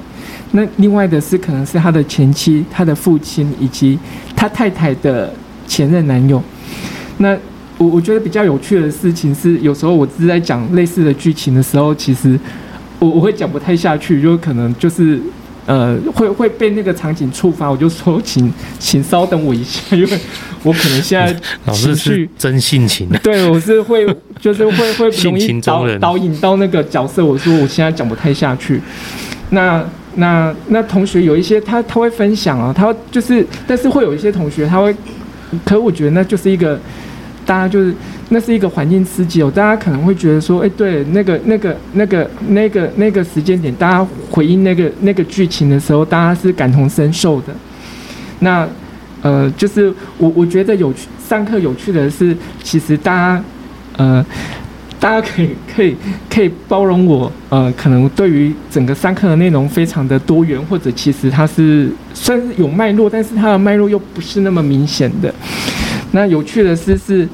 [0.52, 3.98] 那另外的是可能是他的前妻、他的父亲以及
[4.36, 5.34] 他太太的
[5.68, 6.42] 前任男友。
[7.18, 7.36] 那
[7.78, 12.40] 我我觉得比较有趣的事情是，有时候我只是在讲类似的剧情的时候，其实。
[13.04, 15.20] 我我会讲不太下去，就可能就是，
[15.66, 20.20] 呃，会会被那个场景触发，我就说 请请稍等我一下，因为
[20.64, 21.36] 我可能现在
[21.66, 24.08] 老师是真性情的，对，我是会
[24.40, 28.82] 就是会会容易导导引到那个角色，我说我现在讲不太下去。
[29.50, 29.84] 那
[30.16, 34.96] 那那同学有一些他他会分享啊，他就是，但是会有一些同学他会，
[35.66, 36.80] 可我觉得那就是一个
[37.46, 37.94] 大家就是。
[38.30, 47.54] 那是一个环境刺激哦，大家可能会觉得说，哎，对，那个、那个、那个、那个、那个时间点，大家回应那个那个剧情的时候，大家是感同身受的。
[48.40, 48.68] 那，
[49.22, 53.44] 呃，就是我我觉得有趣，上课有趣的是，其实大家，
[53.98, 54.26] 呃，
[55.00, 55.96] 大家可以可以
[56.28, 65.32] 可以包容我，呃，可能对于整个上课的内容非常的多元，或者其实它是算是有脉络，但是它的脉络又不是那么明显的。
[66.14, 67.28] 那有趣的是是。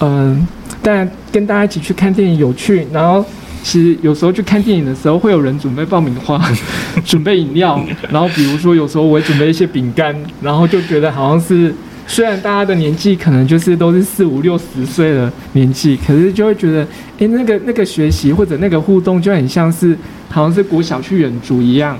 [0.00, 0.46] 嗯，
[0.80, 3.24] 但跟大家一起去看电影有趣，然后
[3.64, 6.40] 其实有时候去看电影的时候，会有人准备爆米花，
[7.04, 11.74] 准备饮料，然后比如说有时候我会准备一些饼干，然后就觉得好像是
[12.06, 16.86] 虽然大家的年纪可能就是都是四五六十岁的年纪，可是就会觉得，
[17.18, 19.98] 哎，那个那个学习或者那个互动就很像是
[20.30, 21.98] 好像是国小去远足一样，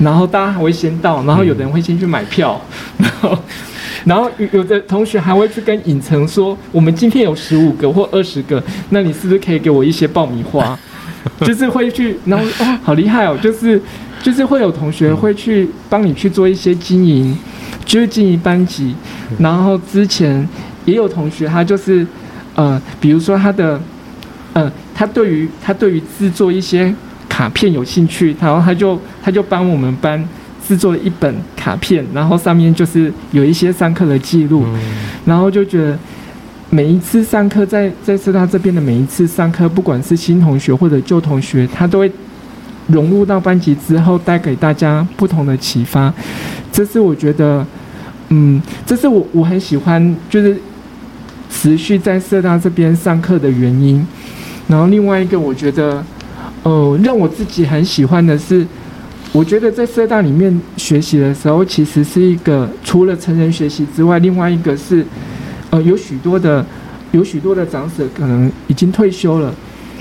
[0.00, 2.60] 然后大家还会先到，然后有的人会先去买票，
[2.98, 3.38] 然后。
[4.06, 10.78] 然后有的同学还会去跟影城说，我们今天有十五个或二十个，那你是不是可以给我一些爆米花？
[11.42, 13.82] 就是会去，然后哦，好厉害哦，就是
[14.22, 17.36] 就是会有同学会去帮你去做一些经营，
[17.84, 18.94] 就是经营班级。
[19.40, 20.48] 然后之前
[20.84, 22.06] 也有同学他就是，
[22.54, 23.80] 呃，比如说他的，
[24.52, 26.94] 呃，他对于他对于制作一些
[27.28, 30.26] 卡片有兴趣，然后他就他就帮我们班。
[30.66, 34.64] 制作了一本卡片，然后上面就是有一些上课的记录，
[35.24, 35.96] 然后就觉得
[36.70, 42.10] 每一次上课在在社大这边的每一次上课，不管是新同学或者旧同学，他都会
[42.88, 46.12] 融入到班级之后，带给大家不同的启发。
[46.72, 47.64] 这是我觉得，
[48.30, 50.56] 嗯，这是我我很喜欢，就是
[51.48, 54.04] 持续在社大这边上课的原因。
[54.66, 56.04] 然后另外一个，我觉得，
[56.64, 58.66] 呃，让我自己很喜欢的是。
[59.32, 65.04] 我觉得在社大里面学习的时候，其实是一个除了成人学习之外，另外一个是，
[65.70, 66.64] 呃，有许多的
[67.12, 69.54] 有许多的长者可能已经退休了，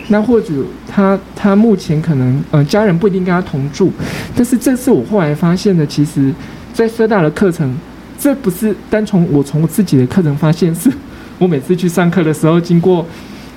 [0.07, 0.53] 那或者
[0.88, 3.91] 他他目前可能呃家人不一定跟他同住，
[4.36, 6.34] 但是这是我后来发现的，其实，
[6.73, 7.76] 在社大的课程，
[8.17, 10.89] 这不是单从我从我自己的课程发现，是
[11.38, 13.05] 我每次去上课的时候，经过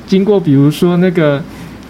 [0.09, 1.41] 经过比如说那个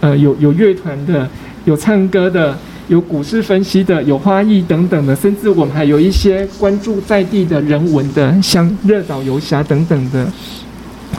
[0.00, 1.26] 呃有有乐团的，
[1.64, 2.58] 有唱歌的，
[2.88, 10.26] 有股市分析的，有花艺等等的，甚至我们还有一些关注在地的人文的，像热岛游侠等等的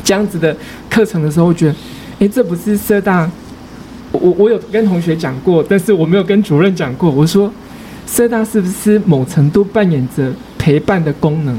[0.03, 0.55] 这样子的
[0.89, 1.75] 课程的时候，我觉得。
[2.19, 3.31] 诶，这不是社大，
[4.11, 7.09] 我我有跟同学讲过，但是我没有跟主任讲过。
[7.09, 7.49] 我说，
[8.05, 11.57] 社大是不是某程度扮演着陪伴的功能？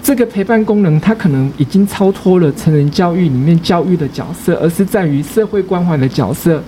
[0.00, 6.62] 这个陪伴功能，它可能已经超脱了成人教育里面教育的角色，而是在于社会关怀的角色。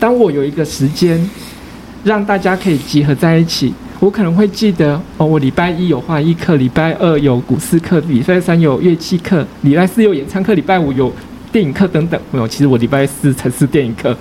[0.00, 1.18] 当我有一个时间，
[2.06, 11.12] 让大家可以集合在一起，我可能会记得哦，我礼拜一有花艺课，礼拜二有古诗课，礼拜三有乐器课，礼拜四有演唱课，礼拜五有。
[11.52, 12.46] 电影课等等，没有。
[12.46, 14.14] 其实我礼拜四才是电影课。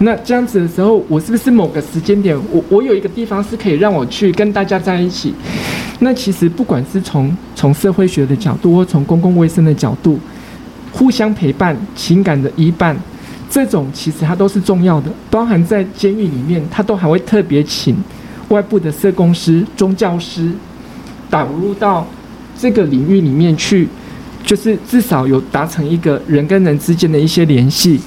[0.00, 5.32] 那这样子的时候，我是不是某个时间点，我我有一个地方是可以让我去跟大家在一起？
[6.00, 10.18] 那其实不管是从从社会学的角度，或从公共卫生的角度，
[10.92, 12.94] 互相陪伴、情感的依伴，
[13.54, 15.08] 这种其实它都是重要的。
[15.30, 17.94] 包含在监狱里面，他都还会特别请
[18.48, 20.50] 外部的社工师、宗教师
[21.30, 22.04] 导入到
[22.58, 23.86] 这个领域里面去。
[24.44, 27.98] 就是至少有达成一个人跟人之间的一些联系。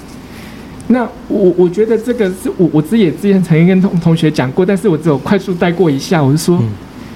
[0.87, 6.21] 那我我觉得这个是我我自己也之前曾经跟同同学讲过，但是我只有快速带过一下。
[6.21, 6.61] 我就说，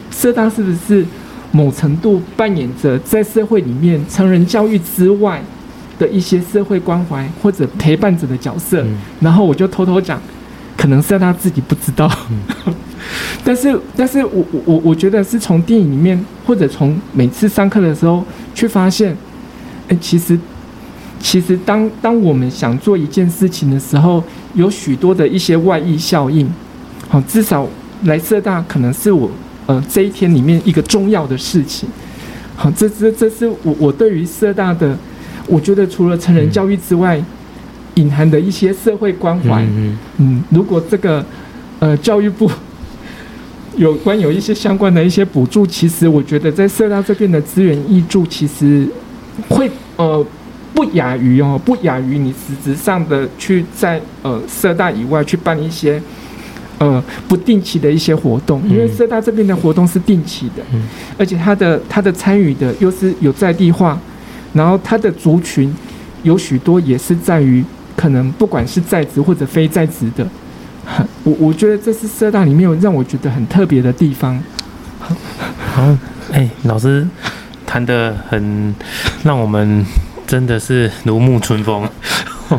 [0.10, 1.06] 社大是不是
[1.52, 5.40] 某程度扮演着在社会里面成人教育之外
[6.02, 8.84] 的一些社会关怀或者陪伴者的角色？
[9.20, 10.20] 然后我就偷偷讲，
[10.76, 12.10] 可能是他自己不知道。
[13.46, 18.24] 但是，但是我我我我觉得是从电影里面，或者从每次上课的时候，
[18.56, 19.16] 去发现，
[19.90, 20.38] 哎，其实，
[21.20, 24.24] 其实当当我们想做一件事情的时候，
[24.56, 26.52] 有许多的一些外溢效应。
[27.10, 27.68] 好，至少
[28.06, 29.30] 来社大可能是我
[29.68, 31.88] 呃这一天里面一个重要的事情。
[32.56, 34.96] 好，这这这是我我对于社大的，
[35.52, 37.22] 我觉得除了成人教育之外，
[37.96, 39.62] 隐含的一些社会关怀。
[39.64, 41.24] 嗯，嗯，如果这个
[41.80, 42.50] 呃教育部。
[43.78, 48.86] 有关有一些相关的一些补助，其实我觉得在社大这边的资源挹注，其实
[49.48, 50.24] 会呃
[50.74, 56.00] 不亚于哦，不亚于你实质上的去在呃社大以外去办一些
[56.80, 60.62] 呃不定期的一些活动，因为社大这边的活动是定期的，
[61.18, 63.98] 而且他的他的参与的又是有在地化，
[64.54, 65.74] 然后他的族群
[66.24, 67.64] 有许多也是在于
[67.96, 70.28] 可能不管是在职或者非在职的。
[71.24, 74.42] 我我觉得这是社大里面让我觉得很特别的地方。
[75.74, 75.96] 好，
[76.32, 77.08] 哎、老师
[77.66, 78.76] 谈的很，
[79.24, 79.86] 让我们
[80.26, 81.88] 真的是如沐春风，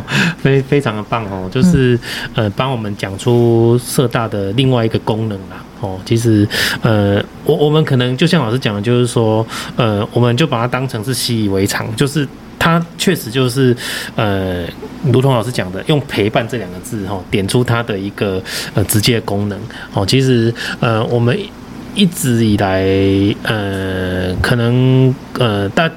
[0.39, 1.49] 非非常的棒哦。
[1.51, 1.99] 就是
[2.35, 5.63] 呃，帮我们讲出社大的另外一个功能啦。
[5.81, 6.47] 哦，其实
[6.83, 12.27] 呃，我我们可能就像老师讲的，就是说呃，我们就把它当成是习以为常，就是。
[12.65, 13.77] 它确实就是，
[14.15, 14.65] 呃，
[15.13, 18.41] 如同老师讲的，用陪伴这两个字哈，点出它的一个
[18.75, 19.59] 呃直接功能
[19.93, 20.07] 哦。
[20.07, 21.37] 其实呃，我们
[21.97, 22.85] 一直以来
[23.43, 25.91] 呃，可能呃大。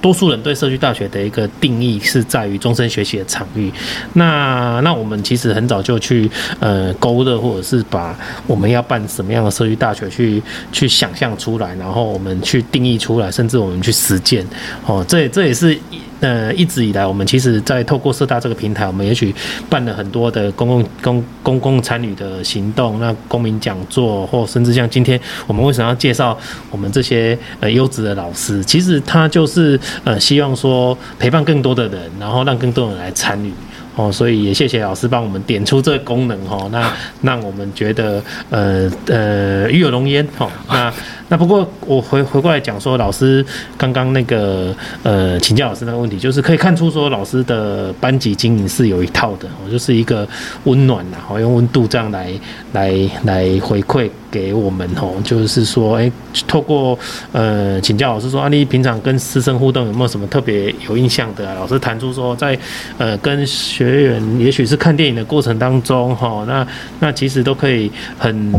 [0.00, 3.72] 多数人对社区大学的一个定义是在于终身学习的场域。
[4.14, 6.30] 那那我们其实很早就去
[6.60, 10.42] 呃勾勒，或者是把我们要办什么样的社区大学去
[10.72, 14.46] 去想象出来，然后我们去定义出来，甚至我们去实践。
[14.86, 15.78] 哦，这这也是。
[16.20, 19.34] 呃，一直以来，我们其实，在透过社大这个平台，我们也许
[19.70, 26.36] 办了很多的公共公公共参与的行动，那公民讲座，或甚至像今天我们为什么要介绍
[26.70, 33.52] 我们这些呃优质的老师，其实他就是呃希望说陪伴更多的人，然后让更多人来参与。
[33.94, 36.88] 哦，所以也谢谢老师帮我们点出这个功能哦，那
[37.20, 40.48] 让我们觉得呃呃与有龙焉哦。
[40.68, 40.92] 那
[41.28, 43.44] 那不过我回回过来讲说，老师
[43.76, 50.26] 刚刚那个呃请教老师那个问题，就是可以看出说老师的班级经营是有一套的我，就是一个
[50.64, 52.32] 温暖呐，哦用温度这样来
[52.72, 52.92] 来
[53.24, 54.10] 来回馈。
[54.30, 56.12] 给我们哦，就是说，哎，
[56.46, 56.98] 透过
[57.32, 61.54] 呃请教老师说，啊，你平常跟师生互动有没有什么特别有印象的？
[61.54, 62.54] 老师谈出说，在
[62.98, 66.66] 呃跟学员，也许是看电影的过程当中，哈，那
[67.00, 68.52] 那其实都可以很。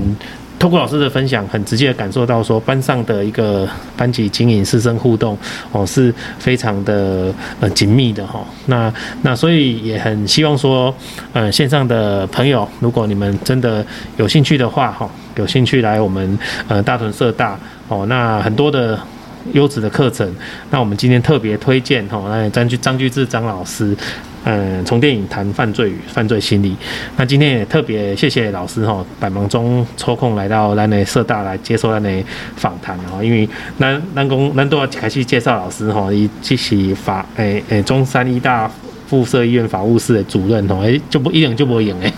[0.60, 5.38] 通过老师的分享，很直接的感受到说，班上的一个班级经营、师生互动
[5.72, 8.46] 哦，是非常的呃紧密的哈。
[8.66, 10.94] 那那所以也很希望说，
[11.32, 13.86] 呃线上的朋友，如果你们真的
[14.18, 16.38] 有兴趣的话哈，有兴趣来我们
[16.68, 17.58] 呃大屯社大
[17.88, 19.00] 哦，那很多的
[19.54, 20.34] 优质的课程。
[20.70, 23.96] 那我们今天特别推荐哈，来张居张居志张老师，
[24.44, 26.76] 嗯，从电影谈犯罪与犯罪心理。
[27.18, 32.10] 那今天也特别谢谢老师哈，百忙中抽空来到咱的社大来接受咱的
[32.56, 33.48] 访谈哈，因为
[33.78, 38.70] 咱咱公咱都要开始介绍老师哈，伊即是法诶诶中山医大
[39.08, 42.14] 附设医院法务室的主任哦，诶就不一样就不会赢诶，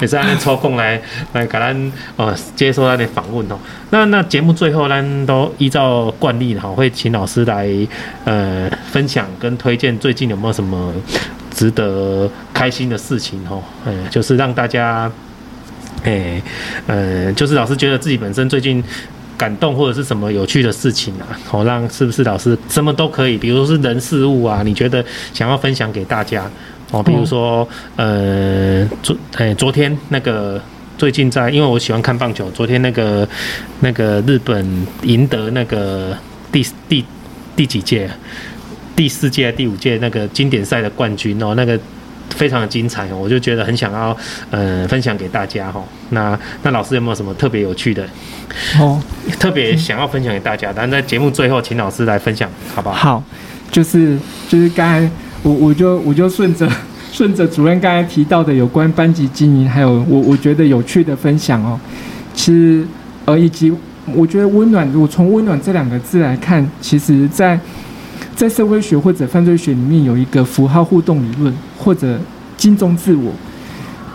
[0.00, 1.00] 也是按抽空来
[1.32, 3.56] 来给咱呃接受他的访问哦。
[3.90, 7.68] 那那节目最后咱都依照惯例哈，会请老师来
[8.24, 10.92] 呃分享跟推荐最近有没有什么
[11.52, 13.56] 值得开心的事情哈？
[13.84, 15.10] 嗯，就是让大家
[16.02, 16.42] 诶
[16.86, 18.82] 呃，就是老师觉得自己本身最近
[19.38, 26.50] 感动或者是什么有趣的事情啊，好让是不是老师什么都可以，比如说是人事物啊，你觉得想要分享给大家。
[26.90, 27.66] 哦，比如说，
[27.96, 30.60] 呃，昨哎，昨天那个
[30.96, 33.28] 最近在，因为我喜欢看棒球，昨天那个
[33.80, 36.16] 那个日本赢得那个
[36.52, 37.04] 第第
[37.56, 38.08] 第几届，
[38.94, 41.76] 第四届第五届那个经典赛的冠军哦，那个
[42.30, 44.16] 非常的精彩哦，我就觉得很想要
[44.50, 45.82] 呃分享给大家哈。
[46.10, 48.06] 那那老师有没有什么特别有趣的？
[48.78, 49.02] 哦，
[49.40, 52.94] 特别想要分享给大家，但在节目最后，请老师来分享，好不好？
[52.94, 53.24] 好，
[53.72, 54.16] 就是
[54.48, 55.10] 就是刚才。
[55.44, 56.66] 我我就我就顺着
[57.12, 61.78] 顺着主任刚才提到的有关班级经营，还有我我觉得有趣的分享哦。
[62.32, 62.82] 其实
[63.26, 63.70] 呃，以及
[64.14, 67.60] 我觉得温暖，我从温暖这两个字来看，其实在
[68.34, 72.18] 在社会学或者犯罪学里面有一个符号互动理论，或者
[72.56, 73.30] 金钟自我。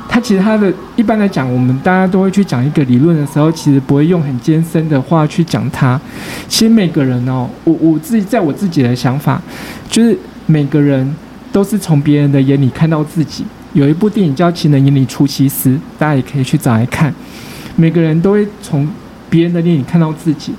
[0.09, 6.01] 它其实它的一般来讲，我们大家都会去讲一个理论的时候，其实不会用很艰深的话去讲它。
[6.47, 9.39] 其实每个人哦，我我自己在我自己的想法
[9.87, 10.17] 就是。
[10.49, 11.15] 每个人
[11.51, 13.45] 都是从别人的眼里看到自己。
[13.73, 15.69] 有一部电影叫《情人眼里出西施》，
[15.99, 17.13] 大家也可以去找来看。
[17.75, 18.89] 每个人都会从
[19.29, 20.51] 别人的眼里看到自己，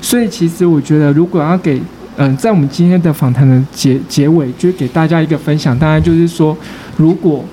[0.00, 1.82] 所以其实我觉得，如果要给
[2.18, 6.56] 嗯、在我们今天的访谈的结结尾，就是给大家一个分享，当然就是说，
[6.96, 7.44] 如果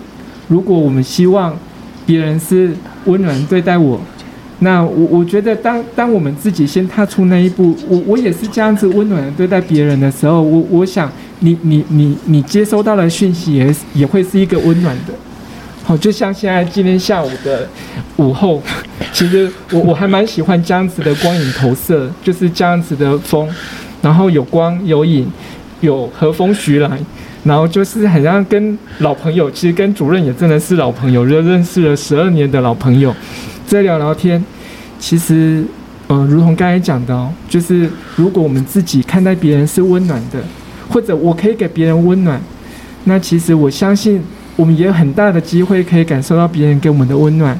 [0.47, 1.57] 如果我们希望
[2.05, 2.71] 别人是
[3.05, 3.99] 温暖对待我。
[4.61, 11.09] 那我我觉得，当当我们自己先踏出那一步，我我也是这样子温暖的对待别人的时候，我我想
[11.39, 15.13] 你你你你接收到的讯息也也会是一个温暖的。
[15.83, 17.67] 好，就像现在今天下午的
[18.17, 18.61] 午后，
[19.11, 23.49] 其实我我还蛮喜欢这样子的光影投射，就是这样子的风，
[24.01, 25.31] 然后有光有影，
[25.81, 26.99] 有和风徐来，
[27.43, 33.15] 然后就是很像跟老朋友，其实跟主任也真的是老朋友，认认识了十二年的老朋友。
[33.65, 34.43] 在聊聊天，
[34.99, 35.63] 其实，
[36.07, 40.39] 呃，如同刚才讲的哦，就是如果我们自己看待别人是温暖的，
[40.89, 42.41] 或者我可以给别人温暖，
[43.05, 44.21] 那其实我相信
[44.55, 47.57] 我们也有很大的机会可以感受到别人给我们的温暖。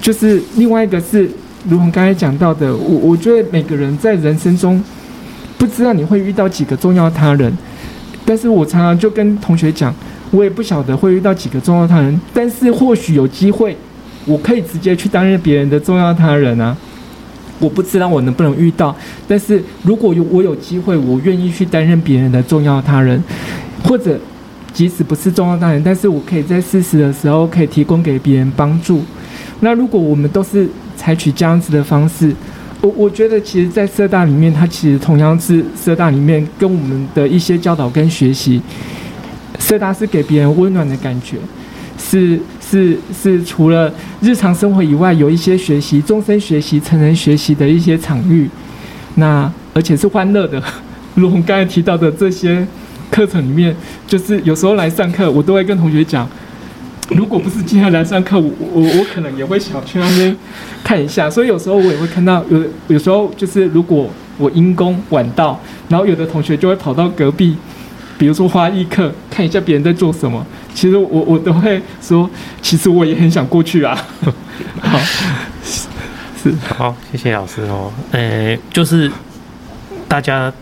[0.00, 1.28] 就是另外一个是，
[1.68, 4.82] 如同刚才讲到的，我我觉得每个人在人生中，
[5.58, 7.52] 不知道你会遇到几个重要他人，
[8.24, 9.94] 但是我常常就跟同学讲，
[10.30, 13.76] 我也不晓得会遇到几个重要他人，但是或许有机会。
[14.26, 16.76] 我可以直接去担任别人的重要他人啊！
[17.60, 18.96] 我不知道我能不能遇到，
[19.28, 23.22] 但是如果有我有机会，我愿意去担任别人的重要他人，
[23.84, 24.18] 或者
[24.72, 29.02] 即使不是重要他人，但是我可以在适时的时候可以提供给别人帮助。
[29.60, 32.34] 那如果我们都是采取这样子的方式，
[32.80, 38.62] 我我觉得其实，在社大里面，它其实同样是社大里面跟我们的一些教导跟学习，
[39.58, 41.36] 社大是给别人温暖的感觉，
[41.98, 42.40] 是。
[42.70, 48.48] 是是，除了日常生活以外，有一些学习、终身学习、成人学习的一些场域，
[49.16, 50.62] 那而且是欢乐的。
[51.16, 52.64] 如我们刚才提到的这些
[53.10, 53.74] 课程里面，
[54.06, 56.28] 就是有时候来上课，我都会跟同学讲，
[57.08, 60.36] 如果不是今天来上课，我我我可能也会想去那边
[60.84, 61.28] 看一下。
[61.28, 64.08] 所以有时候我也会看到，有有时候就是如果
[64.38, 67.56] 我因公晚到，然后有的同学就会跑到隔壁。
[68.20, 72.28] 比如说花艺课，看一下别人在做什么，其实我我都会说，
[72.60, 73.96] 其实我也很想过去啊。
[74.82, 74.98] 好，
[76.36, 77.90] 是好，谢谢老师哦。
[78.10, 79.10] 诶，就是
[80.06, 80.52] 大家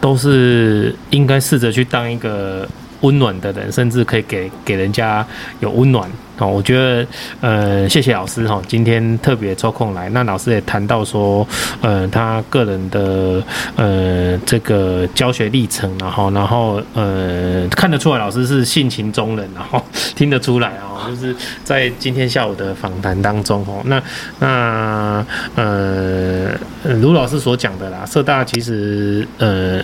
[0.00, 2.66] 都是应该试着去当一个
[3.02, 5.26] 温暖的人，甚至可以给给人家
[5.60, 6.10] 有温暖。
[6.38, 7.06] 哦，我觉得，
[7.40, 10.08] 呃，谢谢老师哈，今天特别抽空来。
[10.10, 11.46] 那老师也谈到说，
[11.80, 13.42] 呃，他个人的
[13.76, 19.84] 呃这个教学历程，然后，然后，呃，看得出来老师是性情中人，然后
[20.14, 21.34] 听得出来哦，就是
[21.64, 24.02] 在今天下午的访谈当中哦，那
[24.38, 25.26] 那
[25.56, 26.52] 呃，
[27.00, 29.82] 卢老师所讲的啦，社大其实呃。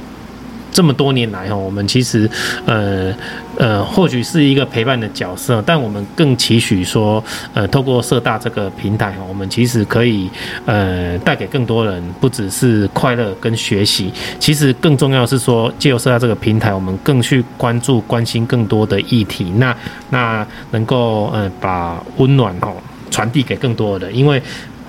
[0.75, 2.29] 这么多年来哈，我们其实
[2.67, 3.15] 呃
[3.57, 7.23] 呃，或许是一个陪伴的角色，但我们更期许说，
[7.55, 10.29] 呃，透过社大这个平台，我们其实可以
[10.67, 19.77] 呃带给更多人，不只是快乐跟学习，其实更重要是说，借由社大这个平台，我们更去关注、关心更多的议题，那
[20.11, 22.75] 那能够呃把温暖哦
[23.13, 24.43] 传递给更多的人，因为。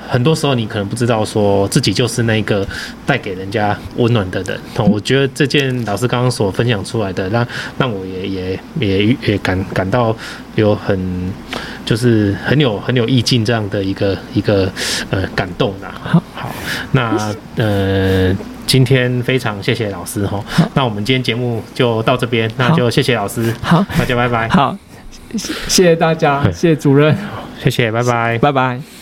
[0.08, 2.68] 很多时候你可能不知道，说自己就是那个
[3.06, 4.60] 带给人家温暖的人。
[4.90, 7.48] 我觉得这件老师刚刚所分享出来的，让
[7.78, 10.16] 让我也也也也感感到
[10.56, 11.32] 有很
[11.86, 14.72] 就是很有很有意境这样的一个一个
[15.10, 15.94] 呃感动啊。
[16.02, 16.56] 好，好，
[16.92, 18.36] 那呃
[18.66, 20.44] 今天非常谢谢老师哈。
[20.74, 23.54] 那我们今天节目就到这边，那就谢谢老师。
[23.62, 24.50] 好，大家拜拜。
[24.50, 24.76] 好，
[25.36, 27.16] 谢谢大家，谢谢主任，
[27.62, 28.95] 谢谢，拜拜，拜拜。